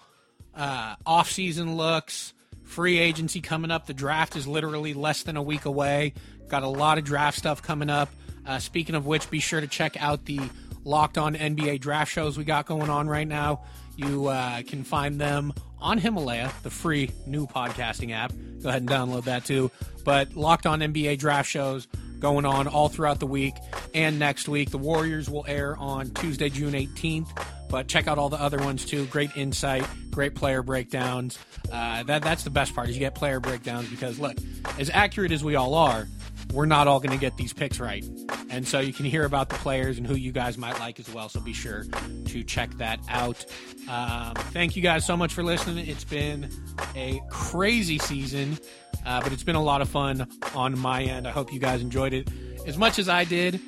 uh, 0.54 0.96
off-season 1.06 1.74
looks, 1.76 2.34
free 2.64 2.98
agency 2.98 3.40
coming 3.40 3.70
up. 3.70 3.86
The 3.86 3.94
draft 3.94 4.36
is 4.36 4.46
literally 4.46 4.92
less 4.92 5.22
than 5.22 5.38
a 5.38 5.42
week 5.42 5.64
away. 5.64 6.12
Got 6.48 6.62
a 6.62 6.68
lot 6.68 6.98
of 6.98 7.04
draft 7.04 7.38
stuff 7.38 7.62
coming 7.62 7.88
up. 7.88 8.10
Uh, 8.44 8.58
speaking 8.58 8.94
of 8.94 9.06
which, 9.06 9.30
be 9.30 9.40
sure 9.40 9.62
to 9.62 9.66
check 9.66 9.96
out 10.02 10.26
the 10.26 10.38
Locked 10.84 11.16
On 11.16 11.34
NBA 11.34 11.80
draft 11.80 12.12
shows 12.12 12.36
we 12.36 12.44
got 12.44 12.66
going 12.66 12.90
on 12.90 13.08
right 13.08 13.28
now. 13.28 13.62
You 14.00 14.28
uh, 14.28 14.62
can 14.62 14.82
find 14.82 15.20
them 15.20 15.52
on 15.78 15.98
Himalaya, 15.98 16.50
the 16.62 16.70
free 16.70 17.10
new 17.26 17.46
podcasting 17.46 18.12
app. 18.12 18.32
Go 18.62 18.70
ahead 18.70 18.82
and 18.82 18.90
download 18.90 19.24
that 19.24 19.44
too. 19.44 19.70
But 20.04 20.36
Locked 20.36 20.66
On 20.66 20.80
NBA 20.80 21.18
draft 21.18 21.50
shows 21.50 21.86
going 22.18 22.46
on 22.46 22.66
all 22.66 22.88
throughout 22.88 23.20
the 23.20 23.26
week 23.26 23.54
and 23.94 24.18
next 24.18 24.48
week. 24.48 24.70
The 24.70 24.78
Warriors 24.78 25.28
will 25.28 25.44
air 25.46 25.76
on 25.76 26.10
Tuesday, 26.10 26.48
June 26.48 26.72
18th. 26.72 27.28
But 27.68 27.88
check 27.88 28.08
out 28.08 28.18
all 28.18 28.28
the 28.28 28.40
other 28.40 28.58
ones 28.58 28.84
too. 28.84 29.06
Great 29.06 29.36
insight, 29.36 29.86
great 30.10 30.34
player 30.34 30.62
breakdowns. 30.62 31.38
Uh, 31.70 32.02
that 32.04 32.22
that's 32.22 32.42
the 32.42 32.50
best 32.50 32.74
part 32.74 32.88
is 32.88 32.96
you 32.96 33.00
get 33.00 33.14
player 33.14 33.38
breakdowns 33.38 33.88
because 33.88 34.18
look, 34.18 34.36
as 34.78 34.90
accurate 34.90 35.30
as 35.30 35.44
we 35.44 35.54
all 35.54 35.74
are, 35.74 36.08
we're 36.52 36.66
not 36.66 36.88
all 36.88 37.00
going 37.00 37.12
to 37.12 37.20
get 37.20 37.36
these 37.36 37.52
picks 37.52 37.78
right. 37.80 38.04
And 38.50 38.66
so 38.66 38.80
you 38.80 38.92
can 38.92 39.04
hear 39.04 39.24
about 39.24 39.48
the 39.48 39.54
players 39.56 39.98
and 39.98 40.06
who 40.06 40.14
you 40.14 40.32
guys 40.32 40.58
might 40.58 40.78
like 40.80 40.98
as 40.98 41.12
well. 41.12 41.28
So 41.28 41.40
be 41.40 41.52
sure 41.52 41.84
to 42.26 42.42
check 42.42 42.70
that 42.78 43.00
out. 43.08 43.44
Um, 43.88 44.34
thank 44.34 44.76
you 44.76 44.82
guys 44.82 45.06
so 45.06 45.16
much 45.16 45.32
for 45.32 45.42
listening. 45.42 45.86
It's 45.86 46.04
been 46.04 46.50
a 46.96 47.20
crazy 47.30 47.98
season, 47.98 48.58
uh, 49.06 49.20
but 49.22 49.32
it's 49.32 49.44
been 49.44 49.56
a 49.56 49.62
lot 49.62 49.82
of 49.82 49.88
fun 49.88 50.26
on 50.54 50.78
my 50.78 51.02
end. 51.02 51.28
I 51.28 51.30
hope 51.30 51.52
you 51.52 51.60
guys 51.60 51.80
enjoyed 51.80 52.12
it 52.12 52.28
as 52.66 52.76
much 52.76 52.98
as 52.98 53.08
I 53.08 53.24
did. 53.24 53.60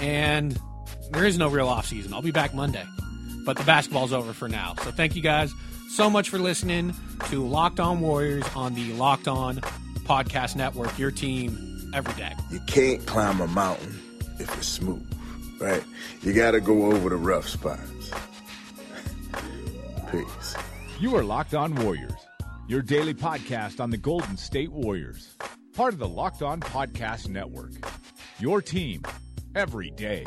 And 0.00 0.58
there 1.10 1.24
is 1.24 1.38
no 1.38 1.48
real 1.48 1.68
off 1.68 1.86
season. 1.86 2.12
I'll 2.12 2.22
be 2.22 2.32
back 2.32 2.54
Monday, 2.54 2.84
but 3.44 3.56
the 3.56 3.64
basketball's 3.64 4.12
over 4.12 4.32
for 4.32 4.48
now. 4.48 4.74
So 4.82 4.90
thank 4.90 5.16
you 5.16 5.22
guys 5.22 5.52
so 5.90 6.10
much 6.10 6.28
for 6.28 6.38
listening 6.38 6.94
to 7.30 7.46
Locked 7.46 7.80
On 7.80 8.00
Warriors 8.00 8.44
on 8.54 8.74
the 8.74 8.92
Locked 8.94 9.28
On 9.28 9.56
Podcast 10.00 10.56
Network. 10.56 10.98
Your 10.98 11.10
team 11.10 11.65
every 11.96 12.14
day. 12.14 12.32
You 12.50 12.60
can't 12.66 13.04
climb 13.06 13.40
a 13.40 13.46
mountain 13.48 13.98
if 14.38 14.54
it's 14.56 14.68
smooth, 14.68 15.10
right? 15.58 15.82
You 16.22 16.34
got 16.34 16.50
to 16.52 16.60
go 16.60 16.92
over 16.92 17.08
the 17.08 17.16
rough 17.16 17.48
spots. 17.48 18.10
Peace. 20.12 20.54
You 21.00 21.16
are 21.16 21.24
Locked 21.24 21.54
On 21.54 21.74
Warriors, 21.74 22.12
your 22.68 22.82
daily 22.82 23.14
podcast 23.14 23.80
on 23.80 23.90
the 23.90 23.96
Golden 23.96 24.36
State 24.36 24.70
Warriors, 24.70 25.34
part 25.72 25.94
of 25.94 25.98
the 25.98 26.08
Locked 26.08 26.42
On 26.42 26.60
Podcast 26.60 27.28
Network. 27.28 27.72
Your 28.38 28.60
team 28.60 29.02
every 29.54 29.90
day. 29.90 30.26